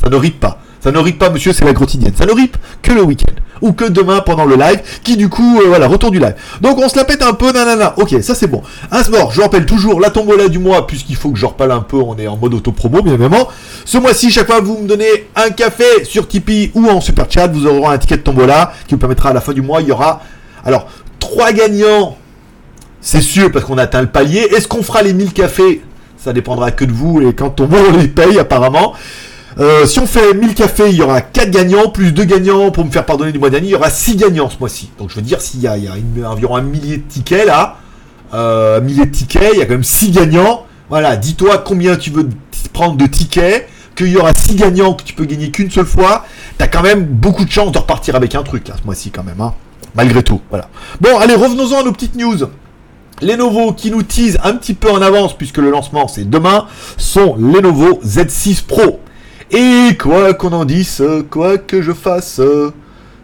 Ça 0.02 0.10
ne 0.10 0.16
rip 0.16 0.38
pas. 0.38 0.60
Ça 0.84 0.92
ne 0.92 0.98
rip 0.98 1.18
pas, 1.18 1.30
monsieur, 1.30 1.54
c'est 1.54 1.64
la 1.64 1.72
quotidienne. 1.72 2.12
Ça 2.14 2.26
ne 2.26 2.32
rip 2.32 2.58
que 2.82 2.92
le 2.92 3.00
week-end. 3.00 3.32
Ou 3.62 3.72
que 3.72 3.86
demain 3.86 4.20
pendant 4.20 4.44
le 4.44 4.54
live, 4.54 4.82
qui 5.02 5.16
du 5.16 5.30
coup, 5.30 5.58
euh, 5.62 5.68
voilà, 5.68 5.86
retour 5.86 6.10
du 6.10 6.18
live. 6.18 6.34
Donc 6.60 6.76
on 6.76 6.90
se 6.90 6.96
la 6.98 7.06
pète 7.06 7.22
un 7.22 7.32
peu, 7.32 7.52
nanana. 7.52 7.94
Ok, 7.96 8.14
ça 8.20 8.34
c'est 8.34 8.48
bon. 8.48 8.60
Un 8.90 9.02
sport, 9.02 9.32
je 9.32 9.40
rappelle 9.40 9.64
toujours 9.64 9.98
la 9.98 10.10
tombola 10.10 10.48
du 10.48 10.58
mois, 10.58 10.86
puisqu'il 10.86 11.16
faut 11.16 11.30
que 11.30 11.38
je 11.38 11.46
reparle 11.46 11.72
un 11.72 11.80
peu, 11.80 11.96
on 11.96 12.18
est 12.18 12.26
en 12.26 12.36
mode 12.36 12.52
auto-promo, 12.52 13.00
bien 13.00 13.14
évidemment. 13.14 13.48
Ce 13.86 13.96
mois-ci, 13.96 14.30
chaque 14.30 14.46
fois 14.46 14.60
que 14.60 14.66
vous 14.66 14.76
me 14.76 14.86
donnez 14.86 15.26
un 15.36 15.48
café 15.48 16.04
sur 16.04 16.28
Tipeee 16.28 16.70
ou 16.74 16.86
en 16.86 17.00
super 17.00 17.30
chat, 17.30 17.46
vous 17.46 17.66
aurez 17.66 17.94
un 17.94 17.96
ticket 17.96 18.18
de 18.18 18.22
tombola 18.22 18.74
qui 18.86 18.94
vous 18.94 19.00
permettra 19.00 19.30
à 19.30 19.32
la 19.32 19.40
fin 19.40 19.54
du 19.54 19.62
mois, 19.62 19.80
il 19.80 19.88
y 19.88 19.92
aura, 19.92 20.20
alors, 20.66 20.88
trois 21.18 21.52
gagnants. 21.52 22.18
C'est 23.00 23.22
sûr, 23.22 23.50
parce 23.50 23.64
qu'on 23.64 23.78
atteint 23.78 24.02
le 24.02 24.08
palier. 24.08 24.40
Est-ce 24.54 24.68
qu'on 24.68 24.82
fera 24.82 25.00
les 25.00 25.14
1000 25.14 25.32
cafés? 25.32 25.80
Ça 26.18 26.34
dépendra 26.34 26.72
que 26.72 26.84
de 26.84 26.92
vous 26.92 27.22
et 27.22 27.32
quand 27.32 27.58
on, 27.62 27.70
on 27.72 27.96
les 27.96 28.08
paye 28.08 28.38
apparemment. 28.38 28.92
Euh, 29.60 29.86
si 29.86 30.00
on 30.00 30.06
fait 30.06 30.34
1000 30.34 30.54
cafés, 30.54 30.88
il 30.88 30.96
y 30.96 31.02
aura 31.02 31.20
4 31.20 31.50
gagnants, 31.50 31.88
plus 31.88 32.12
2 32.12 32.24
gagnants 32.24 32.70
pour 32.70 32.84
me 32.84 32.90
faire 32.90 33.06
pardonner 33.06 33.30
du 33.32 33.38
mois 33.38 33.50
dernier, 33.50 33.68
il 33.68 33.72
y 33.72 33.74
aura 33.76 33.90
6 33.90 34.16
gagnants 34.16 34.50
ce 34.50 34.58
mois-ci. 34.58 34.90
Donc 34.98 35.10
je 35.10 35.16
veux 35.16 35.22
dire, 35.22 35.40
s'il 35.40 35.60
y 35.60 35.68
a, 35.68 35.76
environ 36.28 36.56
un 36.56 36.62
millier 36.62 36.96
de 36.96 37.02
tickets 37.02 37.46
là, 37.46 37.76
euh, 38.32 38.78
un 38.78 38.80
millier 38.80 39.06
de 39.06 39.12
tickets, 39.12 39.50
il 39.52 39.58
y 39.60 39.62
a 39.62 39.66
quand 39.66 39.72
même 39.72 39.84
6 39.84 40.10
gagnants. 40.10 40.66
Voilà, 40.90 41.16
dis-toi 41.16 41.58
combien 41.58 41.96
tu 41.96 42.10
veux 42.10 42.28
prendre 42.72 42.96
de 42.96 43.06
tickets, 43.06 43.68
qu'il 43.94 44.08
y 44.08 44.16
aura 44.16 44.34
6 44.34 44.56
gagnants 44.56 44.94
que 44.94 45.04
tu 45.04 45.14
peux 45.14 45.24
gagner 45.24 45.50
qu'une 45.50 45.70
seule 45.70 45.86
fois. 45.86 46.24
T'as 46.58 46.66
quand 46.66 46.82
même 46.82 47.04
beaucoup 47.04 47.44
de 47.44 47.50
chances 47.50 47.70
de 47.70 47.78
repartir 47.78 48.16
avec 48.16 48.34
un 48.34 48.42
truc 48.42 48.66
là 48.66 48.74
ce 48.78 48.84
mois-ci 48.84 49.10
quand 49.10 49.24
même, 49.24 49.40
hein. 49.40 49.54
Malgré 49.94 50.24
tout, 50.24 50.40
voilà. 50.50 50.68
Bon, 51.00 51.16
allez, 51.18 51.36
revenons-en 51.36 51.80
à 51.80 51.82
nos 51.84 51.92
petites 51.92 52.16
news. 52.16 52.38
Lenovo 53.22 53.72
qui 53.72 53.92
nous 53.92 54.02
tease 54.02 54.38
un 54.42 54.54
petit 54.54 54.74
peu 54.74 54.90
en 54.90 55.00
avance 55.00 55.36
puisque 55.36 55.58
le 55.58 55.70
lancement 55.70 56.08
c'est 56.08 56.28
demain 56.28 56.66
sont 56.96 57.36
Lenovo 57.36 58.00
Z6 58.04 58.64
Pro. 58.64 58.98
Et 59.50 59.96
quoi 60.00 60.34
qu'on 60.34 60.52
en 60.52 60.64
dise, 60.64 61.02
quoi 61.30 61.58
que 61.58 61.82
je 61.82 61.92
fasse, 61.92 62.40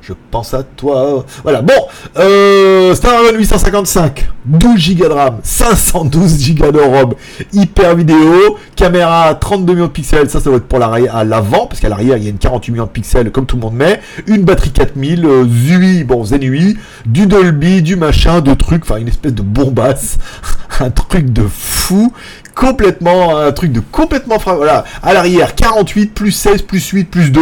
je 0.03 0.13
pense 0.31 0.55
à 0.55 0.63
toi. 0.63 1.25
Voilà, 1.43 1.63
bon, 1.63 1.75
euh, 2.19 2.95
Snapdragon 2.95 3.39
855, 3.39 4.29
12 4.45 4.97
Go 4.97 5.09
de 5.09 5.13
RAM, 5.13 5.39
512 5.43 6.55
Go 6.55 6.73
de 6.73 6.81
ROM, 6.81 7.15
hyper 7.53 7.95
vidéo, 7.97 8.57
caméra 8.77 9.35
32 9.35 9.75
millions 9.75 9.87
de 9.87 9.93
pixels, 9.93 10.31
ça, 10.31 10.41
ça 10.41 10.51
va 10.51 10.57
être 10.57 10.67
pour 10.67 10.79
l'arrière, 10.79 11.15
à 11.15 11.25
l'avant, 11.25 11.67
parce 11.67 11.81
qu'à 11.81 11.89
l'arrière, 11.89 12.17
il 12.17 12.25
y 12.25 12.27
a 12.27 12.31
une 12.31 12.39
48 12.39 12.73
millions 12.73 12.87
de 12.87 12.91
pixels, 12.91 13.31
comme 13.31 13.47
tout 13.47 13.57
le 13.57 13.63
monde 13.63 13.75
met, 13.75 14.01
une 14.27 14.43
batterie 14.43 14.71
4000, 14.71 15.25
euh, 15.25 15.45
ZUI, 15.47 16.05
bon, 16.05 16.25
Zen 16.25 16.43
UI, 16.43 16.77
du 17.07 17.27
Dolby, 17.27 17.83
du 17.83 17.97
machin, 17.97 18.41
de 18.41 18.55
trucs, 18.55 18.83
enfin, 18.85 18.97
une 18.97 19.09
espèce 19.09 19.35
de 19.35 19.43
bombasse, 19.43 20.19
un 20.81 20.91
truc 20.91 21.33
de 21.33 21.43
fou, 21.47 22.13
complètement, 22.55 23.37
un 23.37 23.53
truc 23.53 23.73
de 23.73 23.81
complètement, 23.81 24.39
voilà, 24.39 24.85
à 25.03 25.13
l'arrière, 25.13 25.55
48, 25.55 26.15
plus 26.15 26.33
16, 26.33 26.63
plus 26.63 26.87
8, 26.89 27.05
plus 27.05 27.31
2, 27.31 27.41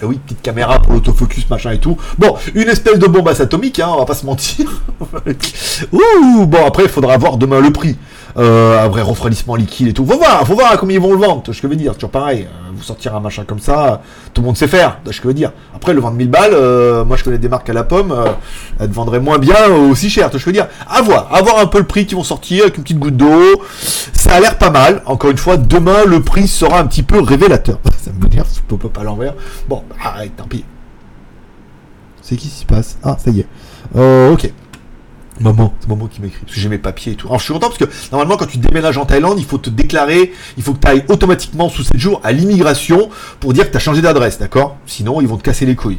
et 0.00 0.04
oui, 0.04 0.18
petite 0.24 0.42
caméra 0.42 0.80
pour 0.80 0.92
l'autofocus, 0.92 1.48
machin 1.50 1.72
et 1.72 1.78
tout. 1.78 1.96
Bon, 2.18 2.36
une 2.54 2.68
espèce 2.68 2.98
de 2.98 3.06
bombe 3.06 3.28
atomique, 3.28 3.80
hein, 3.80 3.88
on 3.90 3.98
va 3.98 4.04
pas 4.04 4.14
se 4.14 4.24
mentir. 4.24 4.82
Ouh, 5.92 6.46
bon, 6.46 6.64
après, 6.64 6.84
il 6.84 6.88
faudra 6.88 7.16
voir 7.18 7.36
demain 7.36 7.60
le 7.60 7.72
prix. 7.72 7.96
Euh, 8.36 8.84
un 8.84 8.88
vrai 8.88 9.02
refroidissement 9.02 9.56
liquide 9.56 9.88
et 9.88 9.92
tout. 9.92 10.04
Faut 10.04 10.18
voir, 10.18 10.46
faut 10.46 10.54
voir 10.54 10.76
comment 10.78 10.92
ils 10.92 11.00
vont 11.00 11.12
le 11.12 11.18
vendre. 11.18 11.42
Je 11.50 11.66
veux 11.66 11.76
dire, 11.76 11.94
toujours 11.94 12.10
pareil. 12.10 12.46
Euh, 12.46 12.70
vous 12.74 12.82
sortir 12.82 13.16
un 13.16 13.20
machin 13.20 13.44
comme 13.44 13.58
ça, 13.58 14.02
tout 14.34 14.42
le 14.42 14.46
monde 14.46 14.56
sait 14.56 14.68
faire. 14.68 14.98
Je 15.08 15.22
veux 15.22 15.34
dire. 15.34 15.52
Après, 15.74 15.94
le 15.94 16.00
vendre 16.00 16.16
1000 16.16 16.28
balles, 16.28 16.52
euh, 16.52 17.04
moi 17.04 17.16
je 17.16 17.24
connais 17.24 17.38
des 17.38 17.48
marques 17.48 17.68
à 17.70 17.72
la 17.72 17.84
pomme, 17.84 18.14
elles 18.78 18.88
te 18.88 18.94
vendraient 18.94 19.20
moins 19.20 19.38
bien 19.38 19.66
aussi 19.90 20.10
cher. 20.10 20.28
Ce 20.28 20.32
que 20.34 20.38
je 20.38 20.46
veux 20.46 20.52
dire. 20.52 20.68
À 20.88 21.02
voir, 21.02 21.32
à 21.32 21.60
un 21.60 21.66
peu 21.66 21.78
le 21.78 21.86
prix 21.86 22.06
qui 22.06 22.14
vont 22.14 22.22
sortir 22.22 22.64
avec 22.64 22.76
une 22.76 22.82
petite 22.82 22.98
goutte 22.98 23.16
d'eau. 23.16 23.62
Ça 24.12 24.34
a 24.34 24.40
l'air 24.40 24.58
pas 24.58 24.70
mal. 24.70 25.02
Encore 25.06 25.30
une 25.30 25.38
fois, 25.38 25.56
demain 25.56 26.04
le 26.04 26.22
prix 26.22 26.46
sera 26.46 26.78
un 26.80 26.86
petit 26.86 27.02
peu 27.02 27.20
révélateur. 27.20 27.78
ça 27.98 28.10
me 28.12 28.28
dire, 28.28 28.44
ce 28.46 28.60
pop-up 28.60 28.96
à 28.98 29.04
l'envers. 29.04 29.34
Bon, 29.68 29.82
bah, 29.88 29.96
arrête, 30.04 30.36
tant 30.36 30.44
pis. 30.44 30.64
C'est 32.22 32.36
qui 32.36 32.48
s'y 32.48 32.66
passe? 32.66 32.98
Ah, 33.02 33.16
ça 33.18 33.30
y 33.30 33.40
est. 33.40 33.46
Ok. 34.30 34.52
Maman, 35.40 35.74
c'est 35.80 35.88
maman 35.88 36.06
qui 36.06 36.20
m'écrit, 36.20 36.40
parce 36.40 36.54
que 36.54 36.60
j'ai 36.60 36.68
mes 36.68 36.78
papiers 36.78 37.12
et 37.12 37.14
tout. 37.14 37.28
Alors 37.28 37.38
je 37.38 37.44
suis 37.44 37.52
content 37.52 37.68
parce 37.68 37.78
que 37.78 37.88
normalement 38.10 38.36
quand 38.36 38.46
tu 38.46 38.58
déménages 38.58 38.98
en 38.98 39.06
Thaïlande, 39.06 39.38
il 39.38 39.44
faut 39.44 39.58
te 39.58 39.70
déclarer, 39.70 40.32
il 40.56 40.62
faut 40.62 40.74
que 40.74 40.80
tu 40.80 40.88
ailles 40.88 41.04
automatiquement 41.08 41.68
sous 41.68 41.84
7 41.84 41.98
jours 41.98 42.20
à 42.24 42.32
l'immigration 42.32 43.08
pour 43.40 43.52
dire 43.52 43.66
que 43.66 43.70
tu 43.70 43.76
as 43.76 43.80
changé 43.80 44.02
d'adresse, 44.02 44.38
d'accord? 44.38 44.76
Sinon 44.86 45.20
ils 45.20 45.28
vont 45.28 45.36
te 45.36 45.44
casser 45.44 45.66
les 45.66 45.76
couilles. 45.76 45.98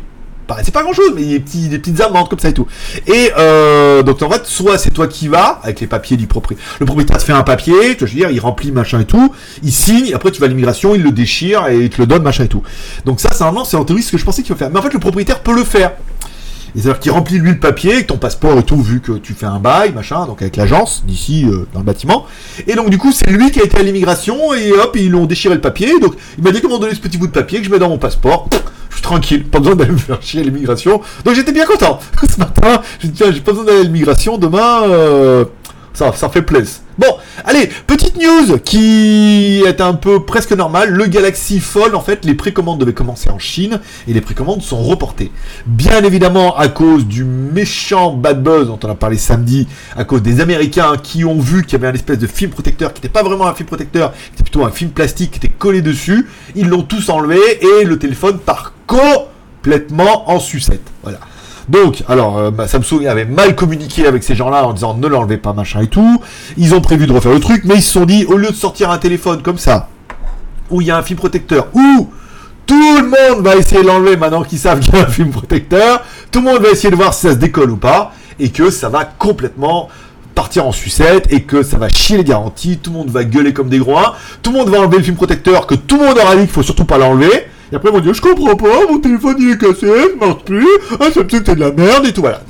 C'est 0.64 0.74
pas 0.74 0.82
grand 0.82 0.94
chose, 0.94 1.12
mais 1.16 1.22
il 1.22 1.32
y 1.32 1.36
a 1.36 1.70
des, 1.70 1.80
petites 1.80 2.02
amendes 2.02 2.30
comme 2.30 2.40
ça 2.40 2.50
et 2.50 2.54
tout. 2.54 2.68
Et 3.08 3.32
euh, 3.38 4.04
donc 4.04 4.22
en 4.22 4.30
fait, 4.30 4.46
soit 4.46 4.78
c'est 4.78 4.90
toi 4.90 5.08
qui 5.08 5.28
vas 5.28 5.60
avec 5.64 5.80
les 5.80 5.88
papiers 5.88 6.18
du 6.18 6.28
propriétaire. 6.28 6.66
Le 6.80 6.86
propriétaire 6.86 7.18
te 7.18 7.24
fait 7.24 7.34
un 7.34 7.44
papier, 7.44 7.96
tu 7.96 8.06
veux 8.06 8.12
dire, 8.12 8.32
il 8.32 8.40
remplit 8.40 8.72
machin 8.72 9.00
et 9.00 9.06
tout, 9.06 9.34
il 9.64 9.72
signe, 9.72 10.14
après 10.14 10.32
tu 10.32 10.40
vas 10.40 10.46
à 10.46 10.50
l'immigration, 10.50 10.96
il 10.96 11.04
le 11.04 11.12
déchire 11.12 11.68
et 11.68 11.78
il 11.78 11.90
te 11.90 12.02
le 12.02 12.08
donne 12.08 12.24
machin 12.24 12.46
et 12.46 12.48
tout. 12.48 12.64
Donc 13.06 13.20
ça, 13.20 13.30
c'est 13.32 13.42
normalement, 13.42 13.66
c'est 13.66 13.78
en 13.78 13.86
théorie 13.86 14.04
ce 14.04 14.12
que 14.12 14.18
je 14.18 14.26
pensais 14.26 14.42
qu'il 14.42 14.54
faut 14.54 14.60
faire. 14.60 14.72
Mais 14.72 14.80
en 14.80 14.82
fait, 14.82 14.94
le 14.94 15.00
propriétaire 15.00 15.42
peut 15.42 15.54
le 15.54 15.64
faire. 15.64 15.92
C'est-à-dire 16.76 17.00
qu'il 17.00 17.12
remplit 17.12 17.40
lui 17.40 17.52
le 17.52 17.60
papier, 17.60 18.06
ton 18.06 18.18
passeport 18.18 18.58
et 18.58 18.64
tout, 18.64 18.82
vu 18.82 19.02
que 19.02 19.14
tu 19.14 19.34
fais 19.34 19.46
un 19.46 19.60
bail, 19.60 19.92
machin, 19.94 20.26
donc 20.26 20.42
avec 20.42 20.56
l'agence, 20.56 21.04
d'ici, 21.06 21.46
euh, 21.46 21.68
dans 21.74 21.80
le 21.80 21.86
bâtiment. 21.86 22.26
Et 22.68 22.76
donc, 22.76 22.90
du 22.90 22.98
coup, 22.98 23.12
c'est 23.12 23.30
lui 23.30 23.52
qui 23.52 23.60
a 23.60 23.64
été 23.64 23.78
à 23.78 23.84
l'immigration, 23.84 24.54
et 24.54 24.72
hop, 24.72 24.96
ils 24.96 25.12
l'ont 25.12 25.26
déchiré 25.26 25.56
le 25.56 25.62
papier. 25.62 26.00
Donc, 26.00 26.16
il 26.38 26.44
m'a 26.44 26.52
dit 26.52 26.62
comment 26.62 26.80
donner 26.80 26.96
ce 26.96 27.02
petit 27.02 27.18
bout 27.18 27.28
de 27.28 27.32
papier 27.32 27.60
que 27.60 27.66
je 27.66 27.72
mets 27.72 27.80
dans 27.80 27.90
mon 27.90 27.98
passeport? 27.98 28.48
je 28.90 28.96
suis 28.96 29.04
tranquille, 29.04 29.44
pas 29.46 29.60
besoin 29.60 29.76
d'aller 29.76 29.92
me 29.92 29.98
faire 29.98 30.22
chier 30.22 30.42
à 30.42 30.44
l'immigration. 30.44 31.02
Donc, 31.24 31.36
j'étais 31.36 31.52
bien 31.52 31.66
content. 31.66 32.00
Ce 32.28 32.40
matin, 32.40 32.82
j'ai 33.00 33.08
dit, 33.10 33.14
tiens, 33.14 33.32
j'ai 33.32 33.40
pas 33.40 33.52
besoin 33.52 33.66
d'aller 33.66 33.82
à 33.82 33.84
l'immigration, 33.84 34.38
demain, 34.38 34.84
euh, 34.84 35.46
ça, 35.94 36.12
ça 36.14 36.30
fait 36.30 36.42
plaisir. 36.42 36.80
Bon, 37.00 37.16
allez, 37.46 37.70
petite 37.88 38.18
news 38.18 38.58
qui 38.58 39.64
est 39.66 39.80
un 39.80 39.94
peu 39.94 40.26
presque 40.26 40.52
normale. 40.52 40.90
Le 40.90 41.06
Galaxy 41.06 41.62
Fold, 41.62 41.96
en 41.96 42.02
fait, 42.02 42.26
les 42.26 42.34
précommandes 42.34 42.78
devaient 42.78 42.92
commencer 42.92 43.30
en 43.30 43.40
Chine 43.40 43.80
et 44.06 44.12
les 44.12 44.20
précommandes 44.20 44.62
sont 44.62 44.84
reportées. 44.84 45.32
Bien 45.66 46.04
évidemment, 46.04 46.58
à 46.58 46.68
cause 46.68 47.06
du 47.06 47.24
méchant 47.24 48.12
bad 48.12 48.44
buzz 48.44 48.68
dont 48.68 48.80
on 48.84 48.90
a 48.90 48.96
parlé 48.96 49.18
samedi, 49.18 49.66
à 49.96 50.04
cause 50.04 50.22
des 50.22 50.42
Américains 50.42 50.98
qui 51.02 51.24
ont 51.24 51.40
vu 51.40 51.64
qu'il 51.64 51.72
y 51.72 51.76
avait 51.78 51.88
un 51.88 51.94
espèce 51.94 52.20
de 52.20 52.28
film 52.28 52.52
protecteur 52.52 52.92
qui 52.92 53.00
n'était 53.00 53.14
pas 53.14 53.24
vraiment 53.24 53.48
un 53.48 53.54
film 53.54 53.68
protecteur, 53.68 54.12
qui 54.12 54.34
était 54.34 54.44
plutôt 54.44 54.66
un 54.66 54.72
film 54.72 54.92
plastique 54.92 55.32
qui 55.32 55.38
était 55.38 55.48
collé 55.48 55.82
dessus. 55.82 56.28
Ils 56.54 56.68
l'ont 56.68 56.84
tous 56.84 57.08
enlevé 57.08 57.40
et 57.62 57.86
le 57.86 57.98
téléphone 57.98 58.40
part 58.40 58.74
complètement 58.88 60.30
en 60.30 60.42
sucette. 60.42 60.84
Voilà. 61.04 61.20
Donc, 61.70 62.04
alors, 62.08 62.38
euh, 62.40 62.52
bah, 62.52 62.68
Samsung 62.68 63.06
avait 63.08 63.26
mal 63.26 63.56
communiqué 63.56 64.08
avec 64.08 64.24
ces 64.24 64.36
gens-là 64.36 64.66
en 64.66 64.74
disant 64.74 64.96
ne 64.96 65.08
l'enlevez 65.08 65.38
pas, 65.38 65.54
machin 65.54 65.82
et 65.82 65.88
tout. 65.88 66.20
Ils 66.58 66.74
ont 66.74 66.82
prévu 66.82 67.06
de 67.06 67.14
refaire 67.14 67.32
le 67.32 67.40
truc, 67.40 67.62
mais 67.64 67.76
ils 67.76 67.84
se 67.84 67.94
sont 67.94 68.06
dit, 68.06 68.26
au 68.26 68.38
lieu 68.38 68.50
de 68.50 68.56
sortir 68.56 68.90
un 68.90 68.98
téléphone 68.98 69.44
comme 69.44 69.60
ça, 69.60 69.88
où 70.72 70.82
il 70.82 70.88
y 70.88 70.92
a 70.92 70.98
un 70.98 71.04
film 71.04 71.20
protecteur, 71.20 71.68
où 71.74 72.10
tout 72.66 72.98
le 72.98 73.04
monde 73.04 73.46
va 73.46 73.56
essayer 73.56 73.84
de 73.84 73.88
l'enlever 73.88 74.18
maintenant 74.18 74.44
qu'ils 74.44 74.58
savent 74.58 74.80
qu'il 74.80 74.96
y 74.96 74.98
a 74.98 75.04
un 75.04 75.08
film 75.08 75.30
protecteur, 75.30 76.04
tout 76.32 76.40
le 76.40 76.46
monde 76.46 76.64
va 76.64 76.70
essayer 76.70 76.90
de 76.90 76.96
voir 76.96 77.14
si 77.14 77.28
ça 77.28 77.34
se 77.34 77.38
décolle 77.38 77.70
ou 77.70 77.78
pas, 77.78 78.14
et 78.40 78.50
que 78.50 78.72
ça 78.72 78.90
va 78.90 79.06
complètement 79.06 79.90
partir 80.34 80.66
en 80.66 80.72
sucette 80.72 81.32
et 81.32 81.44
que 81.44 81.62
ça 81.62 81.78
va 81.78 81.90
chier 81.90 82.18
les 82.18 82.24
garanties, 82.24 82.78
tout 82.78 82.92
le 82.92 82.98
monde 82.98 83.10
va 83.10 83.26
gueuler 83.26 83.54
comme 83.54 83.70
des 83.70 83.80
groins, 83.80 84.14
tout 84.42 84.52
le 84.52 84.58
monde 84.58 84.70
va 84.70 84.80
enlever 84.80 84.98
le 84.98 85.04
film 85.04 85.18
protecteur 85.18 85.68
que 85.68 85.76
tout 85.76 85.98
le 85.98 86.08
monde 86.08 86.18
aura 86.18 86.36
dit 86.36 86.42
qu'il 86.44 86.52
faut 86.52 86.64
surtout 86.64 86.86
pas 86.86 86.98
l'enlever, 86.98 87.48
et 87.72 87.76
après, 87.76 87.90
ils 87.90 87.94
vont 87.94 88.00
dire, 88.00 88.14
je 88.14 88.22
comprends 88.22 88.56
pas, 88.56 88.88
mon 88.90 89.00
téléphone 89.00 89.36
il 89.40 89.52
est 89.52 89.58
cassé, 89.58 89.88
il 90.14 90.20
marche 90.20 90.44
plus, 90.44 90.68
ah, 91.00 91.12
Samsung 91.12 91.44
c'est 91.46 91.56
de 91.56 91.60
la 91.60 91.72
merde 91.72 92.08
et 92.08 92.14
tout, 92.14 92.22
voilà. 92.22 92.42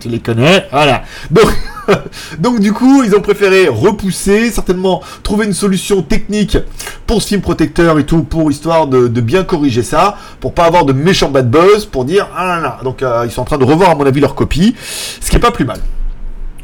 Tu 0.00 0.08
les 0.08 0.20
connais, 0.20 0.66
voilà. 0.70 1.02
Donc, 1.30 1.46
donc 2.38 2.60
du 2.60 2.72
coup, 2.72 3.02
ils 3.04 3.14
ont 3.14 3.20
préféré 3.20 3.68
repousser, 3.68 4.50
certainement 4.50 5.02
trouver 5.22 5.44
une 5.44 5.52
solution 5.52 6.02
technique 6.02 6.56
pour 7.06 7.20
ce 7.20 7.28
film 7.28 7.42
protecteur 7.42 7.98
et 7.98 8.06
tout, 8.06 8.22
pour 8.22 8.50
histoire 8.50 8.86
de, 8.86 9.08
bien 9.20 9.44
corriger 9.44 9.82
ça, 9.82 10.16
pour 10.40 10.54
pas 10.54 10.64
avoir 10.64 10.84
de 10.84 10.92
méchants 10.94 11.30
bad 11.30 11.50
buzz, 11.50 11.84
pour 11.84 12.04
dire, 12.04 12.28
ah 12.36 12.56
là 12.56 12.60
là. 12.60 12.78
Donc, 12.82 13.02
euh, 13.02 13.24
ils 13.26 13.30
sont 13.30 13.42
en 13.42 13.46
train 13.46 13.58
de 13.58 13.64
revoir, 13.64 13.90
à 13.90 13.94
mon 13.94 14.06
avis, 14.06 14.20
leur 14.20 14.34
copie, 14.34 14.74
ce 15.20 15.30
qui 15.30 15.36
est 15.36 15.40
pas 15.40 15.50
plus 15.50 15.66
mal. 15.66 15.78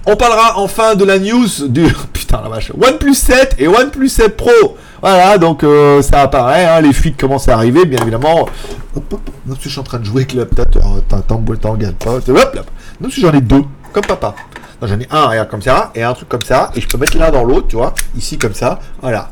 On 0.07 0.17
parlera 0.17 0.59
enfin 0.59 0.95
de 0.95 1.05
la 1.05 1.19
news 1.19 1.47
du 1.69 1.85
putain 2.13 2.41
la 2.43 2.49
vache 2.49 2.73
OnePlus 2.81 3.15
7 3.15 3.57
et 3.59 3.69
OnePlus 3.69 4.09
7 4.09 4.37
Pro. 4.37 4.77
Voilà, 5.01 5.39
donc 5.39 5.65
euh, 5.65 6.03
ça 6.03 6.21
apparaît, 6.21 6.67
hein, 6.67 6.81
les 6.83 6.93
fuites 6.93 7.19
commencent 7.19 7.49
à 7.49 7.55
arriver, 7.55 7.87
bien 7.87 8.01
évidemment. 8.03 8.49
Hop, 8.95 9.13
hop, 9.13 9.31
non, 9.47 9.57
je 9.59 9.69
suis 9.69 9.81
en 9.81 9.83
train 9.83 9.99
de 9.99 10.05
jouer 10.05 10.23
avec 10.23 10.35
l'adaptateur, 10.35 11.03
t'en 11.09 11.21
pas. 11.21 12.11
Hop, 12.11 12.29
hop. 12.29 12.71
Non, 13.01 13.09
si 13.09 13.21
j'en 13.21 13.33
ai 13.33 13.41
deux, 13.41 13.65
comme 13.93 14.05
papa. 14.05 14.35
J'en 14.83 14.99
ai 14.99 15.07
un, 15.11 15.27
regarde, 15.27 15.49
comme 15.49 15.63
ça, 15.63 15.91
et 15.95 16.03
un 16.03 16.13
truc 16.13 16.29
comme 16.29 16.43
ça, 16.43 16.71
et 16.75 16.81
je 16.81 16.89
peux 16.89 16.99
mettre 16.99 17.17
l'un 17.17 17.31
dans 17.31 17.45
l'autre, 17.45 17.69
tu 17.69 17.77
vois, 17.77 17.95
ici 18.17 18.37
comme 18.37 18.55
ça, 18.55 18.79
voilà. 19.01 19.31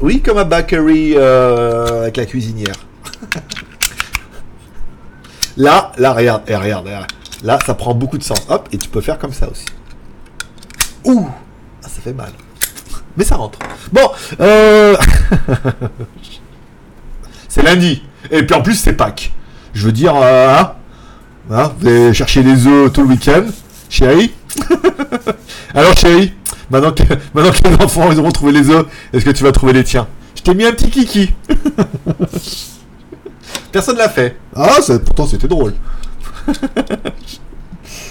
Oui, 0.00 0.20
comme 0.20 0.38
un 0.38 0.44
bakery 0.44 1.14
euh, 1.16 2.02
avec 2.02 2.16
la 2.16 2.26
cuisinière. 2.26 2.74
là, 5.56 5.92
là, 5.96 6.12
regarde, 6.12 6.42
et 6.48 6.56
regarde, 6.56 6.86
regarde. 6.86 7.06
Là, 7.42 7.58
ça 7.64 7.74
prend 7.74 7.94
beaucoup 7.94 8.18
de 8.18 8.22
sens. 8.22 8.46
Hop, 8.48 8.68
et 8.72 8.78
tu 8.78 8.88
peux 8.88 9.00
faire 9.00 9.18
comme 9.18 9.32
ça 9.32 9.48
aussi. 9.48 9.66
Ouh, 11.04 11.28
ah, 11.82 11.88
ça 11.88 12.00
fait 12.02 12.12
mal. 12.12 12.32
Mais 13.16 13.24
ça 13.24 13.36
rentre. 13.36 13.58
Bon, 13.92 14.08
euh... 14.40 14.96
c'est 17.48 17.62
lundi. 17.62 18.02
Et 18.30 18.42
puis 18.44 18.54
en 18.54 18.62
plus, 18.62 18.74
c'est 18.74 18.92
Pâques. 18.92 19.32
Je 19.74 19.86
veux 19.86 19.92
dire, 19.92 20.14
euh, 20.16 20.58
hein, 20.58 20.72
hein, 21.50 21.72
vous 21.78 21.86
allez 21.86 22.14
chercher 22.14 22.42
les 22.42 22.66
œufs 22.66 22.92
tout 22.92 23.02
le 23.02 23.08
week-end, 23.08 23.44
chérie. 23.88 24.32
Alors, 25.74 25.96
chérie, 25.96 26.32
maintenant 26.70 26.92
que, 26.92 27.02
maintenant 27.34 27.52
que 27.52 27.68
les 27.68 27.84
enfants 27.84 28.10
ils 28.10 28.18
auront 28.18 28.32
trouvé 28.32 28.52
les 28.52 28.68
œufs, 28.70 28.86
est-ce 29.12 29.24
que 29.24 29.30
tu 29.30 29.44
vas 29.44 29.52
trouver 29.52 29.72
les 29.72 29.84
tiens? 29.84 30.08
Je 30.34 30.42
t'ai 30.42 30.54
mis 30.54 30.64
un 30.64 30.72
petit 30.72 30.90
kiki. 30.90 31.32
Personne 33.72 33.96
l'a 33.96 34.08
fait. 34.08 34.36
Ah, 34.54 34.76
pourtant 35.04 35.26
c'était 35.26 35.48
drôle. 35.48 35.74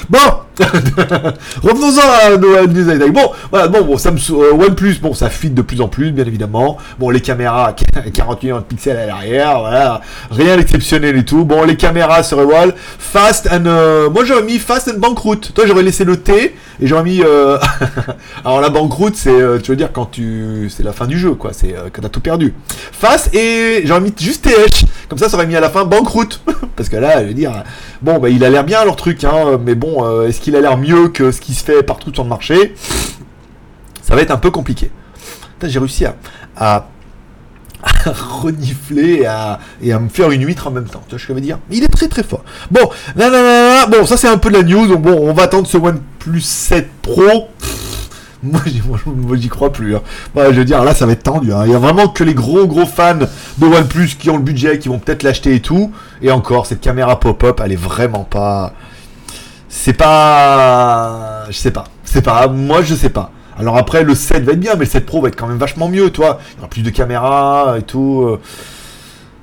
Bon, 0.10 0.18
revenons-en 1.63 2.34
à 2.34 2.38
nos 2.38 2.67
news 2.67 3.12
Bon, 3.12 3.32
voilà, 3.50 3.67
bon, 3.67 3.82
bon, 3.84 3.98
Samsung, 3.98 4.41
euh, 4.41 4.52
OnePlus, 4.54 5.00
bon, 5.02 5.13
ça 5.13 5.30
fit 5.30 5.50
de 5.50 5.62
plus 5.62 5.80
en 5.80 5.88
plus, 5.88 6.12
bien 6.12 6.26
évidemment. 6.26 6.78
Bon, 7.00 7.10
les 7.10 7.22
caméras, 7.22 7.74
40 8.13 8.43
millions 8.43 8.58
de 8.58 8.63
pixels 8.63 8.98
à 8.98 9.06
l'arrière, 9.06 9.60
voilà, 9.60 10.02
rien 10.32 10.58
d'exceptionnel 10.58 11.17
et 11.17 11.24
tout. 11.24 11.45
Bon, 11.45 11.63
les 11.63 11.78
caméras 11.78 12.24
sur 12.24 12.39
wall, 12.39 12.74
fast 12.98 13.48
and, 13.52 13.65
euh, 13.67 14.10
moi 14.10 14.26
j'aurais 14.26 14.43
mis 14.43 14.60
fast 14.60 14.89
and 14.89 15.00
banqueroute. 15.00 15.54
Toi, 15.54 15.65
j'aurais 15.65 15.84
laissé 15.84 16.04
le 16.04 16.17
T 16.17 16.56
et 16.82 16.88
j'aurais 16.88 17.04
mis, 17.04 17.22
euh, 17.22 17.58
alors 18.45 18.60
la 18.60 18.69
banqueroute, 18.69 19.15
c'est, 19.15 19.62
tu 19.62 19.72
veux 19.72 19.78
dire 19.78 19.91
quand 19.93 20.08
tu, 20.12 20.69
c'est 20.76 20.84
la 20.84 20.93
fin 20.93 21.08
du 21.08 21.17
jeu, 21.17 21.36
quoi, 21.36 21.52
c'est 21.54 21.74
quand 21.93 22.02
t'as 22.02 22.10
tout 22.10 22.22
perdu. 22.22 22.54
Fast 22.91 23.34
et 23.34 23.84
j'aurais 23.86 24.02
mis 24.02 24.13
juste 24.17 24.43
TH, 24.43 24.86
comme 25.08 25.17
ça, 25.19 25.30
ça 25.30 25.38
aurait 25.38 25.48
mis 25.48 25.56
à 25.56 25.62
la 25.62 25.69
fin 25.69 25.86
banqueroute, 25.86 26.41
parce 26.76 26.89
que 26.89 26.98
là, 26.98 27.22
je 27.22 27.28
veux 27.28 27.34
dire, 27.34 27.63
bon, 28.02 28.19
bah, 28.19 28.30
il 28.30 28.43
a 28.43 28.50
l'air 28.50 28.63
bien 28.63 28.84
leur 28.84 28.95
truc, 28.95 29.24
hein, 29.24 29.60
mais 29.63 29.76
bon. 29.76 30.06
Euh, 30.06 30.28
est-ce 30.28 30.39
qu'il 30.39 30.49
a 30.56 30.62
l'air 30.62 30.78
mieux 30.78 31.10
que 31.10 31.32
ce 31.32 31.42
qui 31.42 31.54
se 31.54 31.64
fait 31.64 31.84
partout 31.84 32.14
sur 32.14 32.24
le 32.24 32.30
marché 32.30 32.76
Ça 34.02 34.16
va 34.16 34.22
être 34.22 34.32
un 34.32 34.38
peu 34.38 34.52
compliqué. 34.52 34.92
J'ai 35.64 35.80
réussi 35.80 36.06
à, 36.56 36.88
renifler 38.06 39.22
et 39.22 39.28
à, 39.28 40.00
me 40.00 40.10
faire 40.10 40.32
une 40.32 40.46
huître 40.46 40.68
en 40.68 40.72
même 40.72 40.86
temps. 40.86 41.02
Tu 41.08 41.12
vois 41.12 41.20
ce 41.20 41.26
que 41.26 41.34
je 41.34 41.34
veux 41.34 41.42
dire? 41.42 41.60
Il 41.70 41.84
est 41.84 41.88
très 41.88 42.08
très 42.08 42.24
fort. 42.24 42.44
Bon, 42.72 42.90
bon, 43.16 44.06
ça 44.06 44.18
c'est 44.18 44.28
un 44.28 44.38
peu 44.38 44.50
de 44.50 44.58
la 44.58 44.64
news. 44.64 44.88
Donc 44.88 45.02
bon, 45.02 45.18
on 45.30 45.34
va 45.34 45.44
attendre 45.44 45.68
ce 45.68 45.78
OnePlus 45.78 46.42
7 46.42 46.90
Pro. 47.02 47.50
Moi, 48.44 48.62
j'y 49.36 49.50
crois 49.50 49.72
plus. 49.72 49.96
Hein. 49.98 50.02
je 50.36 50.42
veux 50.42 50.66
dire, 50.66 50.84
là, 50.84 50.94
ça 50.94 51.06
va 51.06 51.12
être 51.12 51.24
tendu. 51.24 51.52
Hein. 51.52 51.64
Il 51.66 51.72
y 51.72 51.76
a 51.76 51.80
vraiment 51.80 52.08
que 52.08 52.24
les 52.24 52.34
gros, 52.34 52.68
gros 52.68 52.86
fans 52.86 53.16
de 53.16 53.66
OnePlus 53.66 54.16
qui 54.18 54.30
ont 54.30 54.38
le 54.38 54.44
budget, 54.44 54.80
qui 54.80 54.88
vont 54.88 55.00
peut-être 55.00 55.24
l'acheter 55.24 55.56
et 55.56 55.60
tout. 55.60 55.92
Et 56.22 56.32
encore, 56.32 56.66
cette 56.66 56.80
caméra 56.80 57.20
pop-up, 57.20 57.60
elle 57.64 57.74
est 57.74 57.76
vraiment 57.76 58.24
pas 58.24 58.74
c'est 59.82 59.94
pas. 59.94 61.46
Je 61.48 61.54
sais 61.54 61.72
pas. 61.72 61.86
C'est 62.04 62.22
pas. 62.22 62.48
Moi, 62.50 62.82
je 62.82 62.94
sais 62.96 63.10
pas. 63.10 63.32
Alors 63.58 63.78
après, 63.78 64.04
le 64.04 64.13
7 64.13 64.44
va 64.44 64.52
être 64.52 64.60
bien, 64.60 64.74
mais 64.74 64.84
le 64.84 64.92
7 64.92 65.06
Pro 65.06 65.22
va 65.22 65.30
être 65.30 65.38
quand 65.38 65.48
même 65.48 65.58
vachement 65.58 65.88
mieux, 65.88 66.10
toi. 66.10 66.39
Il 66.52 66.56
y 66.56 66.60
aura 66.60 66.70
plus 66.70 66.82
de 66.82 66.89
caméras 66.89 67.76
et 67.78 67.84
tout. 67.84 68.24
Euh. 68.28 68.42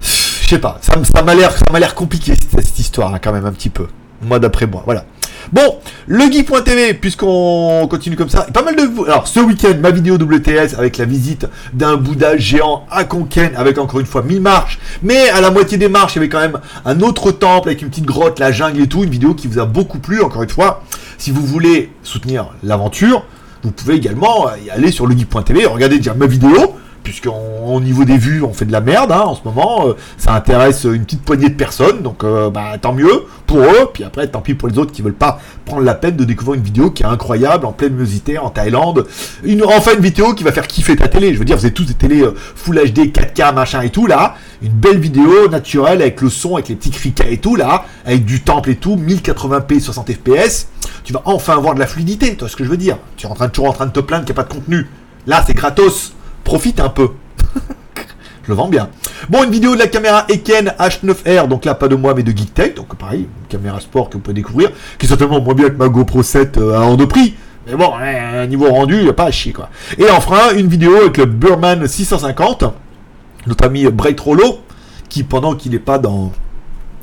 Je 0.00 0.46
sais 0.46 0.58
pas. 0.58 0.76
Ça, 0.82 0.92
ça 1.02 1.22
m'a 1.22 1.34
l'air, 1.34 1.52
ça 1.52 1.64
m'a 1.72 1.80
l'air 1.80 1.94
compliqué 1.94 2.34
cette, 2.34 2.78
histoire, 2.78 3.14
hein, 3.14 3.18
quand 3.18 3.32
même 3.32 3.46
un 3.46 3.52
petit 3.52 3.70
peu. 3.70 3.88
Moi, 4.20 4.38
d'après 4.38 4.66
moi, 4.66 4.82
voilà. 4.84 5.06
Bon, 5.52 5.78
le 6.08 6.24
geek.tv, 6.30 6.94
puisqu'on 6.94 7.86
continue 7.88 8.16
comme 8.16 8.28
ça, 8.28 8.42
pas 8.52 8.62
mal 8.62 8.74
de 8.74 8.82
vous. 8.82 9.04
Alors, 9.04 9.28
ce 9.28 9.38
week-end, 9.38 9.74
ma 9.80 9.92
vidéo 9.92 10.16
WTS 10.16 10.74
avec 10.76 10.98
la 10.98 11.04
visite 11.04 11.46
d'un 11.72 11.96
Bouddha 11.96 12.36
géant 12.36 12.84
à 12.90 13.04
Konken, 13.04 13.54
avec 13.56 13.78
encore 13.78 14.00
une 14.00 14.06
fois 14.06 14.22
1000 14.22 14.40
marches, 14.40 14.80
mais 15.04 15.28
à 15.28 15.40
la 15.40 15.52
moitié 15.52 15.78
des 15.78 15.88
marches, 15.88 16.16
il 16.16 16.16
y 16.16 16.20
avait 16.20 16.28
quand 16.28 16.40
même 16.40 16.58
un 16.84 17.00
autre 17.00 17.30
temple 17.30 17.68
avec 17.68 17.82
une 17.82 17.90
petite 17.90 18.06
grotte, 18.06 18.40
la 18.40 18.50
jungle 18.50 18.80
et 18.80 18.88
tout, 18.88 19.04
une 19.04 19.10
vidéo 19.10 19.34
qui 19.34 19.46
vous 19.46 19.60
a 19.60 19.66
beaucoup 19.66 20.00
plu, 20.00 20.20
encore 20.20 20.42
une 20.42 20.50
fois. 20.50 20.82
Si 21.16 21.30
vous 21.30 21.46
voulez 21.46 21.90
soutenir 22.02 22.48
l'aventure, 22.64 23.24
vous 23.62 23.70
pouvez 23.70 23.94
également 23.94 24.46
aller 24.72 24.90
sur 24.90 25.06
legeek.tv, 25.06 25.66
regarder 25.66 25.98
déjà 25.98 26.14
ma 26.14 26.26
vidéo, 26.26 26.76
puisqu'au 27.06 27.80
niveau 27.80 28.04
des 28.04 28.18
vues, 28.18 28.42
on 28.42 28.52
fait 28.52 28.64
de 28.64 28.72
la 28.72 28.80
merde 28.80 29.12
hein, 29.12 29.22
en 29.26 29.36
ce 29.36 29.42
moment. 29.44 29.86
Euh, 29.86 29.92
ça 30.18 30.34
intéresse 30.34 30.82
une 30.82 31.04
petite 31.04 31.22
poignée 31.22 31.48
de 31.48 31.54
personnes, 31.54 32.02
donc 32.02 32.24
euh, 32.24 32.50
bah, 32.50 32.72
tant 32.82 32.92
mieux 32.92 33.26
pour 33.46 33.58
eux. 33.58 33.90
Puis 33.94 34.02
après, 34.02 34.26
tant 34.26 34.40
pis 34.40 34.54
pour 34.54 34.68
les 34.68 34.76
autres 34.76 34.90
qui 34.90 35.02
veulent 35.02 35.14
pas 35.14 35.38
prendre 35.64 35.82
la 35.82 35.94
peine 35.94 36.16
de 36.16 36.24
découvrir 36.24 36.58
une 36.58 36.64
vidéo 36.64 36.90
qui 36.90 37.04
est 37.04 37.06
incroyable, 37.06 37.64
en 37.64 37.70
pleine 37.70 37.94
musité, 37.94 38.38
en 38.38 38.50
Thaïlande. 38.50 39.06
Une, 39.44 39.62
enfin, 39.62 39.92
une 39.94 40.02
vidéo 40.02 40.34
qui 40.34 40.42
va 40.42 40.50
faire 40.50 40.66
kiffer 40.66 40.96
ta 40.96 41.06
télé. 41.06 41.32
Je 41.32 41.38
veux 41.38 41.44
dire, 41.44 41.56
vous 41.56 41.64
avez 41.64 41.74
tous 41.74 41.84
des 41.84 41.94
télés 41.94 42.22
euh, 42.22 42.34
Full 42.34 42.76
HD, 42.76 43.12
4K, 43.12 43.54
machin 43.54 43.82
et 43.82 43.90
tout 43.90 44.08
là. 44.08 44.34
Une 44.60 44.72
belle 44.72 44.98
vidéo 44.98 45.48
naturelle 45.48 46.02
avec 46.02 46.20
le 46.20 46.28
son, 46.28 46.56
avec 46.56 46.68
les 46.70 46.74
petits 46.74 46.90
criquets 46.90 47.34
et 47.34 47.38
tout 47.38 47.54
là, 47.54 47.84
avec 48.04 48.24
du 48.24 48.42
temple 48.42 48.70
et 48.70 48.76
tout, 48.76 48.96
1080p, 48.96 49.78
60 49.78 50.10
fps. 50.10 50.66
Tu 51.04 51.12
vas 51.12 51.22
enfin 51.24 51.56
avoir 51.56 51.74
de 51.74 51.78
la 51.78 51.86
fluidité, 51.86 52.32
tu 52.32 52.40
vois 52.40 52.48
ce 52.48 52.56
que 52.56 52.64
je 52.64 52.68
veux 52.68 52.76
dire. 52.76 52.98
Tu 53.16 53.28
es 53.28 53.30
en 53.30 53.34
train, 53.34 53.48
toujours 53.48 53.70
en 53.70 53.74
train 53.74 53.86
de 53.86 53.92
te 53.92 54.00
plaindre 54.00 54.24
qu'il 54.24 54.34
n'y 54.34 54.40
a 54.40 54.42
pas 54.42 54.48
de 54.48 54.52
contenu. 54.58 54.88
Là, 55.28 55.44
c'est 55.46 55.54
gratos 55.54 56.15
profite 56.46 56.78
un 56.78 56.88
peu. 56.88 57.10
Je 58.44 58.48
le 58.48 58.54
vends 58.54 58.68
bien. 58.68 58.88
Bon, 59.28 59.42
une 59.42 59.50
vidéo 59.50 59.74
de 59.74 59.80
la 59.80 59.88
caméra 59.88 60.24
Eken 60.28 60.72
H9R, 60.78 61.48
donc 61.48 61.64
là 61.64 61.74
pas 61.74 61.88
de 61.88 61.96
moi 61.96 62.14
mais 62.14 62.22
de 62.22 62.30
GeekTech, 62.30 62.76
donc 62.76 62.94
pareil, 62.94 63.22
une 63.22 63.48
caméra 63.48 63.80
sport 63.80 64.08
que 64.08 64.14
vous 64.14 64.20
pouvez 64.20 64.34
découvrir, 64.34 64.70
qui 64.96 65.06
est 65.06 65.08
certainement 65.08 65.40
moins 65.40 65.54
bien 65.54 65.68
que 65.68 65.74
ma 65.76 65.88
GoPro 65.88 66.22
7 66.22 66.58
euh, 66.58 66.78
à 66.78 66.82
hors 66.82 66.96
de 66.96 67.04
prix. 67.04 67.34
Mais 67.66 67.74
bon, 67.74 67.92
hein, 68.00 68.46
niveau 68.46 68.70
rendu, 68.70 69.02
il 69.02 69.08
a 69.08 69.12
pas 69.12 69.24
à 69.24 69.30
chier 69.32 69.52
quoi. 69.52 69.70
Et 69.98 70.08
enfin, 70.08 70.54
une 70.56 70.68
vidéo 70.68 70.94
avec 70.94 71.16
le 71.16 71.24
Burman 71.24 71.84
650, 71.84 72.62
notre 73.48 73.64
ami 73.64 73.84
Bright 73.86 74.20
Rollo, 74.20 74.60
qui 75.08 75.24
pendant 75.24 75.56
qu'il 75.56 75.72
n'est 75.72 75.80
pas 75.80 75.98
dans, 75.98 76.30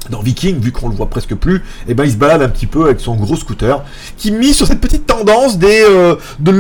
dans 0.10 0.22
Viking, 0.22 0.62
vu 0.62 0.72
qu'on 0.72 0.88
le 0.88 0.96
voit 0.96 1.10
presque 1.10 1.36
plus, 1.36 1.58
et 1.58 1.90
eh 1.90 1.94
ben 1.94 2.06
il 2.06 2.12
se 2.12 2.18
balade 2.18 2.42
un 2.42 2.50
petit 2.50 2.68
peu 2.68 2.86
avec 2.86 3.02
son 3.02 3.16
gros 3.16 3.36
scooter, 3.36 3.84
qui 4.16 4.32
mise 4.32 4.56
sur 4.56 4.68
cette 4.68 4.80
petite 4.80 5.06
tendance 5.06 5.58
des 5.58 5.84
euh, 5.86 6.16
de 6.40 6.52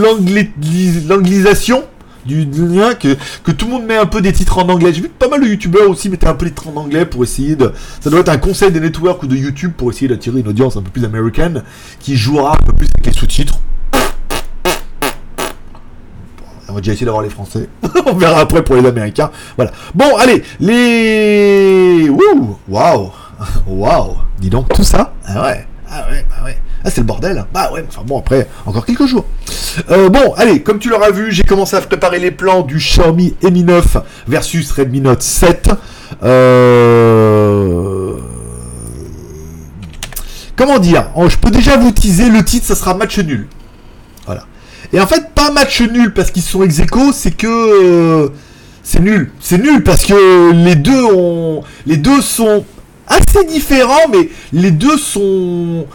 l'anglisation 1.08 1.86
du, 2.26 2.46
lien 2.46 2.94
que, 2.96 3.16
que 3.44 3.52
tout 3.52 3.66
le 3.66 3.72
monde 3.74 3.86
met 3.86 3.98
un 3.98 4.06
peu 4.06 4.22
des 4.22 4.34
titres 4.34 4.58
en 4.58 4.70
anglais. 4.70 4.94
J'ai 4.94 5.02
vu 5.02 5.10
que 5.10 5.14
pas 5.14 5.28
mal 5.28 5.42
de 5.42 5.48
youtubeurs 5.48 5.90
aussi 5.90 6.10
mettaient 6.10 6.28
un 6.28 6.34
peu 6.34 6.46
des 6.46 6.52
titres 6.52 6.70
en 6.70 6.80
anglais 6.80 7.06
pour 7.06 7.24
essayer 7.24 7.56
de. 7.56 7.72
Ça 8.00 8.10
doit 8.10 8.22
être 8.22 8.30
un 8.30 8.38
conseil 8.38 8.72
des 8.72 8.80
networks 8.80 9.24
ou 9.24 9.28
de 9.28 9.36
YouTube 9.36 9.74
pour 9.76 9.92
essayer 9.92 10.08
d'attirer 10.08 10.40
une 10.40 10.48
audience 10.48 10.78
un 10.78 10.82
peu 10.82 10.90
plus 10.90 11.06
américaine 11.06 11.64
qui 12.00 12.16
jouera 12.16 12.54
un 12.54 12.66
peu 12.66 12.74
plus 12.74 12.88
avec 12.96 13.06
les 13.06 13.20
sous-titres. 13.20 13.60
On 16.70 16.78
va 16.78 16.82
déjà 16.82 16.94
essayer 16.94 17.06
d'avoir 17.06 17.24
les 17.24 17.30
Français. 17.30 17.70
On 18.08 18.14
verra 18.14 18.40
après 18.40 18.64
pour 18.64 18.76
les 18.76 18.86
Américains. 18.88 19.30
Voilà. 19.58 19.72
Bon, 19.94 20.18
allez, 20.18 20.42
les. 20.60 22.10
Wouh 22.10 22.58
Waouh 22.68 23.12
Waouh 23.68 24.18
Dis 24.40 24.50
donc, 24.50 24.70
tout 24.70 24.84
ça 24.84 25.14
Ah 25.26 25.44
ouais 25.44 25.68
Ah 25.88 26.08
ouais, 26.10 26.26
bah 26.28 26.46
ouais. 26.46 26.58
Ah, 26.86 26.89
c'est 26.89 27.02
le 27.02 27.08
bordel. 27.08 27.46
Bah 27.54 27.72
ouais, 27.72 27.86
enfin 27.88 28.02
bon, 28.06 28.19
après, 28.19 28.48
encore 28.65 28.86
quelques 28.86 29.06
jours. 29.06 29.26
Euh, 29.89 30.10
bon, 30.10 30.34
allez, 30.36 30.62
comme 30.62 30.80
tu 30.80 30.89
l'auras 30.89 31.12
vu, 31.12 31.32
j'ai 31.32 31.43
commencé 31.43 31.78
à 31.78 31.82
préparer 31.82 32.19
les 32.19 32.32
plans 32.32 32.62
du 32.62 32.78
Xiaomi 32.78 33.36
Mi 33.41 33.63
9 33.63 33.98
versus 34.28 34.69
Redmi 34.72 35.00
Note 35.00 35.22
7. 35.22 35.69
Euh... 36.24 38.15
Comment 40.58 40.80
dire? 40.80 41.10
Oh, 41.15 41.30
Je 41.30 41.38
peux 41.38 41.52
déjà 41.52 41.78
vous 41.78 41.91
teaser, 41.91 42.30
le 42.30 42.43
titre, 42.43 42.65
ça 42.65 42.76
sera 42.76 42.93
match 42.93 43.17
nul. 43.19 43.48
Voilà. 44.26 44.46
Et 44.91 45.00
en 45.00 45.08
fait, 45.08 45.32
pas 45.34 45.52
match 45.52 45.82
nul 45.82 46.13
parce 46.13 46.32
qu'ils 46.32 46.43
sont 46.43 46.63
ex 46.63 46.82
c'est 47.13 47.32
que... 47.32 47.48
Euh, 47.48 48.30
c'est 48.84 49.00
nul. 49.00 49.32
C'est 49.39 49.58
nul 49.58 49.84
parce 49.84 50.04
que 50.06 50.52
les 50.52 50.76
deux 50.76 51.04
ont... 51.06 51.63
Les 51.86 51.96
deux 51.96 52.22
sont 52.22 52.65
assez 53.08 53.46
différents, 53.46 54.08
mais 54.12 54.30
les 54.52 54.72
deux 54.72 54.98
sont 54.98 55.86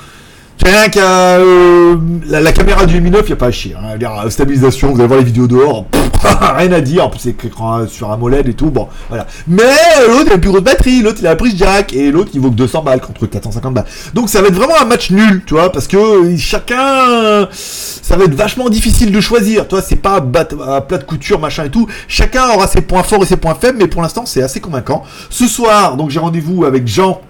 Rien 0.64 0.88
qu'à 0.88 1.36
euh, 1.36 1.96
la, 2.26 2.52
caméra 2.52 2.84
du 2.84 3.00
Mi 3.00 3.10
9, 3.10 3.22
il 3.22 3.26
n'y 3.26 3.32
a 3.32 3.36
pas 3.36 3.46
à 3.46 3.50
chier. 3.50 3.74
Hein. 3.74 3.96
La 4.00 4.28
stabilisation, 4.28 4.92
vous 4.92 4.98
allez 4.98 5.06
voir 5.06 5.20
les 5.20 5.24
vidéos 5.24 5.46
dehors, 5.46 5.86
rien 6.56 6.72
à 6.72 6.80
dire. 6.80 7.06
En 7.06 7.10
plus, 7.10 7.20
c'est 7.20 7.44
écran 7.44 7.86
sur 7.86 8.10
AMOLED 8.10 8.48
et 8.48 8.54
tout. 8.54 8.70
Bon, 8.70 8.88
voilà. 9.08 9.26
Mais 9.46 9.62
l'autre, 10.08 10.24
il 10.26 10.32
a 10.32 10.38
plus 10.38 10.50
grosse 10.50 10.62
batterie. 10.62 11.00
L'autre, 11.00 11.18
il 11.20 11.26
a 11.26 11.30
la 11.30 11.36
prise 11.36 11.56
jack. 11.56 11.92
Et 11.92 12.10
l'autre, 12.10 12.30
il 12.34 12.40
vaut 12.40 12.50
que 12.50 12.56
200 12.56 12.82
balles 12.82 13.00
contre 13.00 13.26
450 13.26 13.72
balles. 13.72 13.84
Donc, 14.14 14.28
ça 14.28 14.42
va 14.42 14.48
être 14.48 14.54
vraiment 14.54 14.80
un 14.80 14.84
match 14.84 15.10
nul, 15.10 15.42
tu 15.46 15.54
vois. 15.54 15.70
Parce 15.70 15.86
que 15.86 16.36
chacun, 16.36 17.48
ça 17.52 18.16
va 18.16 18.24
être 18.24 18.34
vachement 18.34 18.68
difficile 18.68 19.12
de 19.12 19.20
choisir. 19.20 19.68
Toi, 19.68 19.80
c'est 19.80 19.96
pas 19.96 20.16
à 20.16 20.80
plat 20.80 20.98
de 20.98 21.04
couture, 21.04 21.38
machin 21.38 21.64
et 21.64 21.70
tout. 21.70 21.86
Chacun 22.08 22.48
aura 22.48 22.66
ses 22.66 22.80
points 22.80 23.04
forts 23.04 23.22
et 23.22 23.26
ses 23.26 23.36
points 23.36 23.54
faibles. 23.54 23.78
Mais 23.78 23.86
pour 23.86 24.02
l'instant, 24.02 24.26
c'est 24.26 24.42
assez 24.42 24.60
convaincant. 24.60 25.04
Ce 25.30 25.46
soir, 25.46 25.96
donc, 25.96 26.10
j'ai 26.10 26.18
rendez-vous 26.18 26.64
avec 26.64 26.88
Jean 26.88 27.20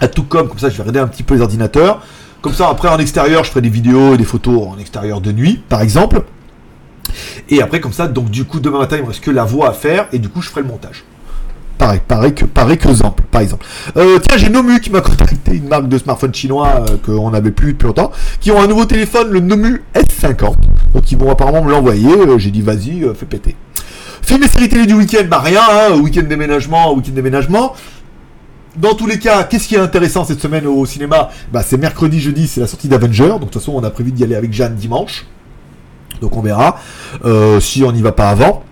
à 0.00 0.08
tout 0.08 0.24
comme. 0.24 0.48
Comme 0.48 0.58
ça, 0.58 0.68
je 0.68 0.76
vais 0.76 0.82
regarder 0.82 1.00
un 1.00 1.08
petit 1.08 1.22
peu 1.22 1.34
les 1.34 1.40
ordinateurs. 1.40 2.02
Comme 2.40 2.54
ça, 2.54 2.68
après 2.68 2.88
en 2.88 2.98
extérieur, 2.98 3.42
je 3.44 3.50
ferai 3.50 3.62
des 3.62 3.68
vidéos 3.68 4.14
et 4.14 4.16
des 4.16 4.24
photos 4.24 4.68
en 4.68 4.78
extérieur 4.78 5.20
de 5.20 5.32
nuit, 5.32 5.60
par 5.68 5.82
exemple. 5.82 6.22
Et 7.48 7.62
après, 7.62 7.80
comme 7.80 7.92
ça, 7.92 8.06
donc 8.06 8.30
du 8.30 8.44
coup, 8.44 8.60
demain 8.60 8.78
matin, 8.78 8.96
il 8.96 9.02
me 9.02 9.08
reste 9.08 9.24
que 9.24 9.30
la 9.30 9.44
voix 9.44 9.70
à 9.70 9.72
faire, 9.72 10.06
et 10.12 10.18
du 10.18 10.28
coup, 10.28 10.40
je 10.40 10.48
ferai 10.48 10.62
le 10.62 10.68
montage. 10.68 11.04
Pareil, 11.78 12.00
pareil 12.06 12.34
que, 12.34 12.44
pareil 12.44 12.76
que 12.76 12.88
exemple, 12.88 13.22
par 13.30 13.40
exemple. 13.40 13.64
Euh, 13.96 14.18
tiens, 14.18 14.36
j'ai 14.36 14.50
Nomu 14.50 14.80
qui 14.80 14.90
m'a 14.90 15.00
contacté, 15.00 15.56
une 15.56 15.68
marque 15.68 15.88
de 15.88 15.98
smartphone 15.98 16.34
chinois 16.34 16.84
euh, 16.88 16.96
qu'on 17.04 17.30
n'avait 17.30 17.52
plus 17.52 17.72
depuis 17.72 17.86
longtemps, 17.86 18.10
qui 18.40 18.50
ont 18.50 18.60
un 18.60 18.66
nouveau 18.66 18.84
téléphone, 18.84 19.30
le 19.30 19.40
Nomu 19.40 19.82
S50. 19.94 20.54
Donc 20.92 21.10
ils 21.12 21.18
vont 21.18 21.30
apparemment 21.30 21.62
me 21.62 21.70
l'envoyer. 21.70 22.10
Euh, 22.10 22.38
j'ai 22.38 22.50
dit, 22.50 22.62
vas-y, 22.62 23.06
fais 23.14 23.26
péter. 23.26 23.54
Film 24.22 24.42
et 24.42 24.48
série 24.48 24.68
télé 24.68 24.86
du 24.86 24.94
week-end, 24.94 25.24
bah 25.30 25.38
rien, 25.38 25.62
hein, 25.62 25.94
week-end 25.94 26.24
déménagement, 26.28 26.92
week-end 26.94 27.12
déménagement. 27.14 27.74
Dans 28.80 28.94
tous 28.94 29.06
les 29.06 29.18
cas, 29.18 29.42
qu'est-ce 29.42 29.66
qui 29.66 29.74
est 29.74 29.80
intéressant 29.80 30.24
cette 30.24 30.40
semaine 30.40 30.66
au 30.66 30.86
cinéma 30.86 31.30
bah, 31.52 31.62
C'est 31.62 31.76
mercredi, 31.76 32.20
jeudi, 32.20 32.46
c'est 32.46 32.60
la 32.60 32.68
sortie 32.68 32.86
d'Avenger. 32.86 33.28
Donc 33.28 33.40
de 33.40 33.44
toute 33.46 33.54
façon, 33.54 33.72
on 33.74 33.82
a 33.82 33.90
prévu 33.90 34.12
d'y 34.12 34.22
aller 34.22 34.36
avec 34.36 34.52
Jeanne 34.52 34.76
dimanche. 34.76 35.26
Donc 36.20 36.36
on 36.36 36.42
verra 36.42 36.78
euh, 37.24 37.58
si 37.58 37.82
on 37.82 37.90
n'y 37.90 38.02
va 38.02 38.12
pas 38.12 38.30
avant. 38.30 38.62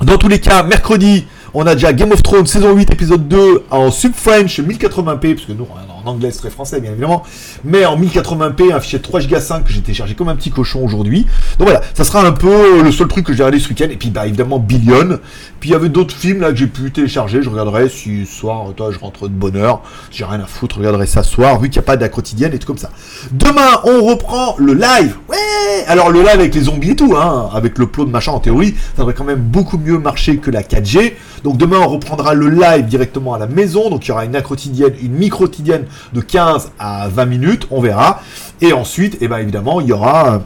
Dans 0.00 0.16
tous 0.16 0.28
les 0.28 0.40
cas, 0.40 0.62
mercredi, 0.62 1.26
on 1.52 1.66
a 1.66 1.74
déjà 1.74 1.92
Game 1.92 2.10
of 2.12 2.22
Thrones 2.22 2.46
saison 2.46 2.74
8 2.74 2.90
épisode 2.92 3.28
2 3.28 3.64
en 3.70 3.90
sub-French 3.90 4.60
1080p, 4.60 5.34
parce 5.34 5.48
nous, 5.50 5.66
anglais, 6.06 6.30
très 6.30 6.50
français, 6.50 6.80
bien 6.80 6.92
évidemment, 6.92 7.22
mais 7.64 7.84
en 7.84 7.98
1080p, 7.98 8.72
un 8.72 8.80
fichier 8.80 8.98
de 8.98 9.04
3 9.04 9.22
Go 9.22 9.40
5 9.40 9.64
que 9.64 9.72
j'ai 9.72 9.80
téléchargé 9.80 10.14
comme 10.14 10.28
un 10.28 10.36
petit 10.36 10.50
cochon 10.50 10.84
aujourd'hui. 10.84 11.26
Donc 11.58 11.68
voilà, 11.68 11.82
ça 11.94 12.04
sera 12.04 12.24
un 12.24 12.32
peu 12.32 12.82
le 12.82 12.92
seul 12.92 13.08
truc 13.08 13.26
que 13.26 13.32
j'ai 13.32 13.42
regardé 13.42 13.60
ce 13.60 13.68
week-end, 13.68 13.88
et 13.90 13.96
puis 13.96 14.10
bah 14.10 14.26
évidemment 14.26 14.58
Billion. 14.58 15.18
Puis 15.60 15.70
il 15.70 15.72
y 15.72 15.76
avait 15.76 15.88
d'autres 15.88 16.14
films 16.14 16.40
là 16.40 16.50
que 16.50 16.56
j'ai 16.56 16.66
pu 16.66 16.90
télécharger, 16.90 17.42
je 17.42 17.48
regarderai 17.48 17.88
si 17.88 18.26
ce 18.26 18.34
soir, 18.34 18.72
toi, 18.76 18.90
je 18.92 18.98
rentre 18.98 19.28
de 19.28 19.34
bonne 19.34 19.56
heure, 19.56 19.82
j'ai 20.10 20.24
rien 20.24 20.40
à 20.40 20.46
foutre, 20.46 20.76
je 20.76 20.80
regarderai 20.80 21.06
ça 21.06 21.22
ce 21.22 21.32
soir, 21.32 21.60
vu 21.60 21.70
qu'il 21.70 21.80
n'y 21.80 21.84
a 21.84 21.86
pas 21.86 21.96
de 21.96 22.04
et 22.04 22.58
tout 22.58 22.66
comme 22.66 22.78
ça. 22.78 22.90
Demain, 23.32 23.80
on 23.84 24.04
reprend 24.04 24.56
le 24.58 24.74
live. 24.74 25.16
Ouais 25.28 25.84
Alors 25.86 26.10
le 26.10 26.20
live 26.20 26.28
avec 26.28 26.54
les 26.54 26.62
zombies 26.62 26.90
et 26.90 26.96
tout, 26.96 27.16
hein, 27.16 27.50
avec 27.52 27.78
le 27.78 27.86
plot 27.86 28.04
de 28.04 28.10
machin 28.10 28.32
en 28.32 28.40
théorie, 28.40 28.74
ça 28.94 28.98
devrait 28.98 29.14
quand 29.14 29.24
même 29.24 29.40
beaucoup 29.40 29.78
mieux 29.78 29.98
marcher 29.98 30.36
que 30.36 30.50
la 30.50 30.62
4G. 30.62 31.14
Donc 31.42 31.56
demain, 31.56 31.78
on 31.80 31.88
reprendra 31.88 32.34
le 32.34 32.48
live 32.48 32.86
directement 32.86 33.34
à 33.34 33.38
la 33.38 33.46
maison, 33.46 33.90
donc 33.90 34.06
il 34.06 34.08
y 34.08 34.12
aura 34.12 34.24
une 34.24 34.40
quotidienne, 34.42 34.94
une 35.02 35.12
micro-quotidienne 35.12 35.84
de 36.12 36.20
15 36.20 36.72
à 36.78 37.08
20 37.08 37.24
minutes, 37.26 37.66
on 37.70 37.80
verra. 37.80 38.20
Et 38.60 38.72
ensuite, 38.72 39.18
eh 39.20 39.28
ben 39.28 39.38
évidemment, 39.38 39.80
il 39.80 39.88
y 39.88 39.92
aura 39.92 40.42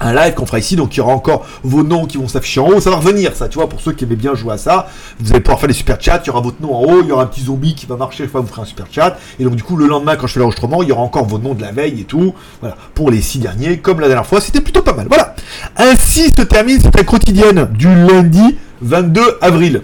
un 0.00 0.14
live 0.14 0.34
qu'on 0.34 0.46
fera 0.46 0.58
ici, 0.58 0.76
donc 0.76 0.94
il 0.94 0.98
y 0.98 1.00
aura 1.00 1.12
encore 1.12 1.46
vos 1.62 1.82
noms 1.82 2.06
qui 2.06 2.18
vont 2.18 2.28
s'afficher 2.28 2.60
en 2.60 2.68
haut, 2.68 2.80
ça 2.80 2.90
va 2.90 2.96
revenir 2.96 3.34
ça, 3.34 3.48
tu 3.48 3.58
vois, 3.58 3.68
pour 3.68 3.80
ceux 3.80 3.92
qui 3.92 4.04
aimaient 4.04 4.16
bien 4.16 4.34
jouer 4.34 4.54
à 4.54 4.58
ça, 4.58 4.88
vous 5.18 5.30
allez 5.30 5.40
pouvoir 5.40 5.58
faire 5.58 5.68
des 5.68 5.74
super 5.74 6.00
chats, 6.00 6.20
il 6.22 6.26
y 6.26 6.30
aura 6.30 6.40
votre 6.40 6.60
nom 6.60 6.74
en 6.74 6.82
haut, 6.82 7.00
il 7.02 7.08
y 7.08 7.12
aura 7.12 7.22
un 7.22 7.26
petit 7.26 7.42
zombie 7.42 7.74
qui 7.74 7.86
va 7.86 7.96
marcher, 7.96 8.26
fois 8.28 8.40
vous 8.40 8.46
ferez 8.46 8.62
un 8.62 8.66
super 8.66 8.86
chat, 8.90 9.16
et 9.38 9.44
donc 9.44 9.56
du 9.56 9.62
coup 9.62 9.76
le 9.76 9.86
lendemain 9.86 10.16
quand 10.16 10.26
je 10.26 10.34
fais 10.34 10.40
l'enregistrement, 10.40 10.82
il 10.82 10.88
y 10.88 10.92
aura 10.92 11.02
encore 11.02 11.24
vos 11.24 11.38
noms 11.38 11.54
de 11.54 11.62
la 11.62 11.72
veille 11.72 12.00
et 12.00 12.04
tout, 12.04 12.34
voilà, 12.60 12.76
pour 12.94 13.10
les 13.10 13.22
six 13.22 13.38
derniers, 13.38 13.78
comme 13.78 14.00
la 14.00 14.08
dernière 14.08 14.26
fois, 14.26 14.40
c'était 14.40 14.60
plutôt 14.60 14.82
pas 14.82 14.92
mal, 14.92 15.06
voilà. 15.08 15.34
Ainsi 15.76 16.30
se 16.36 16.42
termine 16.42 16.80
cette 16.80 17.04
quotidienne 17.04 17.68
du 17.72 17.88
lundi 17.88 18.56
22 18.82 19.38
avril 19.40 19.82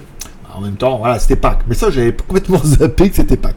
même 0.62 0.77
temps, 0.77 0.98
voilà, 0.98 1.18
c'était 1.18 1.37
Pâques. 1.37 1.61
Mais 1.68 1.75
ça, 1.75 1.90
j'avais 1.90 2.12
complètement 2.12 2.61
zappé 2.64 3.11
que 3.11 3.16
c'était 3.16 3.37
Pâques. 3.37 3.57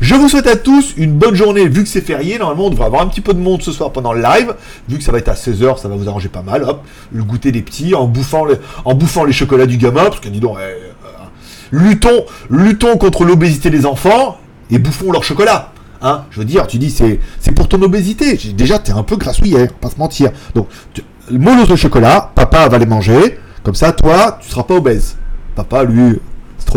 Je 0.00 0.14
vous 0.14 0.28
souhaite 0.28 0.46
à 0.46 0.56
tous 0.56 0.94
une 0.96 1.12
bonne 1.12 1.34
journée, 1.34 1.68
vu 1.68 1.82
que 1.82 1.88
c'est 1.88 2.00
férié. 2.00 2.38
Normalement, 2.38 2.66
on 2.66 2.70
devrait 2.70 2.86
avoir 2.86 3.02
un 3.02 3.06
petit 3.06 3.20
peu 3.20 3.34
de 3.34 3.40
monde 3.40 3.62
ce 3.62 3.72
soir 3.72 3.92
pendant 3.92 4.12
le 4.12 4.22
live. 4.22 4.54
Vu 4.88 4.98
que 4.98 5.04
ça 5.04 5.12
va 5.12 5.18
être 5.18 5.28
à 5.28 5.34
16h, 5.34 5.80
ça 5.80 5.88
va 5.88 5.96
vous 5.96 6.08
arranger 6.08 6.28
pas 6.28 6.42
mal. 6.42 6.64
Hop, 6.64 6.84
le 7.12 7.24
goûter 7.24 7.52
des 7.52 7.62
petits, 7.62 7.94
en 7.94 8.06
bouffant, 8.06 8.44
les, 8.44 8.56
en 8.84 8.94
bouffant 8.94 9.24
les 9.24 9.32
chocolats 9.32 9.66
du 9.66 9.76
gamin, 9.76 10.04
parce 10.04 10.20
que 10.20 10.28
dis 10.28 10.40
donc, 10.40 10.56
euh, 10.58 10.74
luttons, 11.72 12.24
luttons 12.50 12.96
contre 12.96 13.24
l'obésité 13.24 13.70
des 13.70 13.86
enfants 13.86 14.38
et 14.70 14.78
bouffons 14.78 15.10
leur 15.10 15.24
chocolat. 15.24 15.72
Hein, 16.00 16.24
je 16.30 16.40
veux 16.40 16.44
dire, 16.44 16.66
tu 16.66 16.78
dis, 16.78 16.90
c'est, 16.90 17.20
c'est 17.38 17.52
pour 17.52 17.68
ton 17.68 17.80
obésité. 17.82 18.36
Déjà, 18.54 18.78
t'es 18.78 18.92
un 18.92 19.04
peu 19.04 19.16
grassouillère, 19.16 19.72
pas 19.74 19.88
se 19.88 19.98
mentir. 19.98 20.30
Donc, 20.54 20.68
tu, 20.92 21.02
mollos 21.30 21.66
de 21.66 21.76
chocolat, 21.76 22.32
papa 22.34 22.68
va 22.68 22.78
les 22.78 22.86
manger. 22.86 23.38
Comme 23.62 23.76
ça, 23.76 23.92
toi, 23.92 24.38
tu 24.42 24.48
seras 24.50 24.64
pas 24.64 24.74
obèse. 24.74 25.16
Papa, 25.54 25.84
lui, 25.84 26.18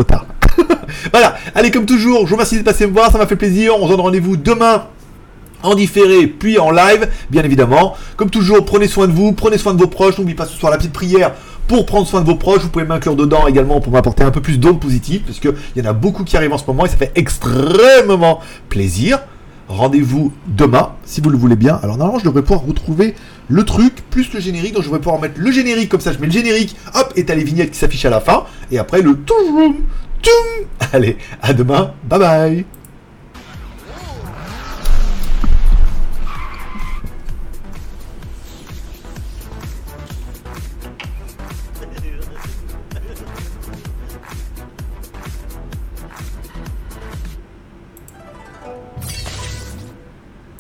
tard. 0.03 0.25
voilà, 1.11 1.35
allez 1.53 1.71
comme 1.71 1.85
toujours, 1.85 2.21
je 2.21 2.29
vous 2.29 2.35
remercie 2.35 2.57
de 2.57 2.63
passer 2.63 2.87
me 2.87 2.93
voir, 2.93 3.11
ça 3.11 3.17
m'a 3.17 3.27
fait 3.27 3.35
plaisir. 3.35 3.73
On 3.79 3.85
se 3.85 3.91
donne 3.91 4.01
rendez-vous 4.01 4.37
demain 4.37 4.85
en 5.63 5.75
différé, 5.75 6.27
puis 6.27 6.59
en 6.59 6.71
live, 6.71 7.09
bien 7.29 7.43
évidemment. 7.43 7.95
Comme 8.17 8.29
toujours, 8.29 8.63
prenez 8.65 8.87
soin 8.87 9.07
de 9.07 9.13
vous, 9.13 9.31
prenez 9.33 9.57
soin 9.57 9.73
de 9.73 9.79
vos 9.79 9.87
proches. 9.87 10.17
N'oubliez 10.17 10.35
pas 10.35 10.45
ce 10.45 10.57
soir 10.57 10.71
la 10.71 10.77
petite 10.77 10.93
prière 10.93 11.33
pour 11.67 11.85
prendre 11.85 12.07
soin 12.07 12.21
de 12.21 12.25
vos 12.25 12.35
proches. 12.35 12.61
Vous 12.61 12.69
pouvez 12.69 12.85
m'inclure 12.85 13.15
dedans 13.15 13.47
également 13.47 13.79
pour 13.81 13.91
m'apporter 13.91 14.23
un 14.23 14.31
peu 14.31 14.41
plus 14.41 14.59
d'ondes 14.59 14.79
positives, 14.79 15.21
parce 15.21 15.39
qu'il 15.39 15.53
y 15.75 15.81
en 15.81 15.89
a 15.89 15.93
beaucoup 15.93 16.23
qui 16.23 16.37
arrivent 16.37 16.53
en 16.53 16.57
ce 16.57 16.65
moment 16.67 16.85
et 16.85 16.89
ça 16.89 16.97
fait 16.97 17.11
extrêmement 17.15 18.39
plaisir. 18.69 19.19
rendez-vous 19.67 20.31
demain, 20.45 20.91
si 21.05 21.21
vous 21.21 21.31
le 21.31 21.37
voulez 21.37 21.55
bien. 21.55 21.79
Alors 21.81 21.97
normalement, 21.97 22.19
je 22.19 22.25
devrais 22.25 22.43
pouvoir 22.43 22.65
retrouver 22.65 23.15
le 23.47 23.63
truc, 23.63 24.03
plus 24.09 24.33
le 24.33 24.39
générique, 24.39 24.73
donc 24.73 24.83
je 24.83 24.87
devrais 24.87 25.01
pouvoir 25.01 25.21
mettre 25.21 25.39
le 25.39 25.51
générique, 25.51 25.89
comme 25.89 26.01
ça 26.01 26.13
je 26.13 26.19
mets 26.19 26.27
le 26.27 26.31
générique, 26.31 26.75
hop, 26.93 27.13
et 27.15 27.25
t'as 27.25 27.35
les 27.35 27.43
vignettes 27.43 27.71
qui 27.71 27.77
s'affichent 27.77 28.05
à 28.05 28.09
la 28.09 28.21
fin, 28.21 28.45
et 28.71 28.77
après 28.77 29.01
le 29.01 29.15
tout 29.15 29.77
Allez, 30.93 31.17
à 31.41 31.53
demain, 31.53 31.93
bye 32.03 32.19
bye 32.19 32.65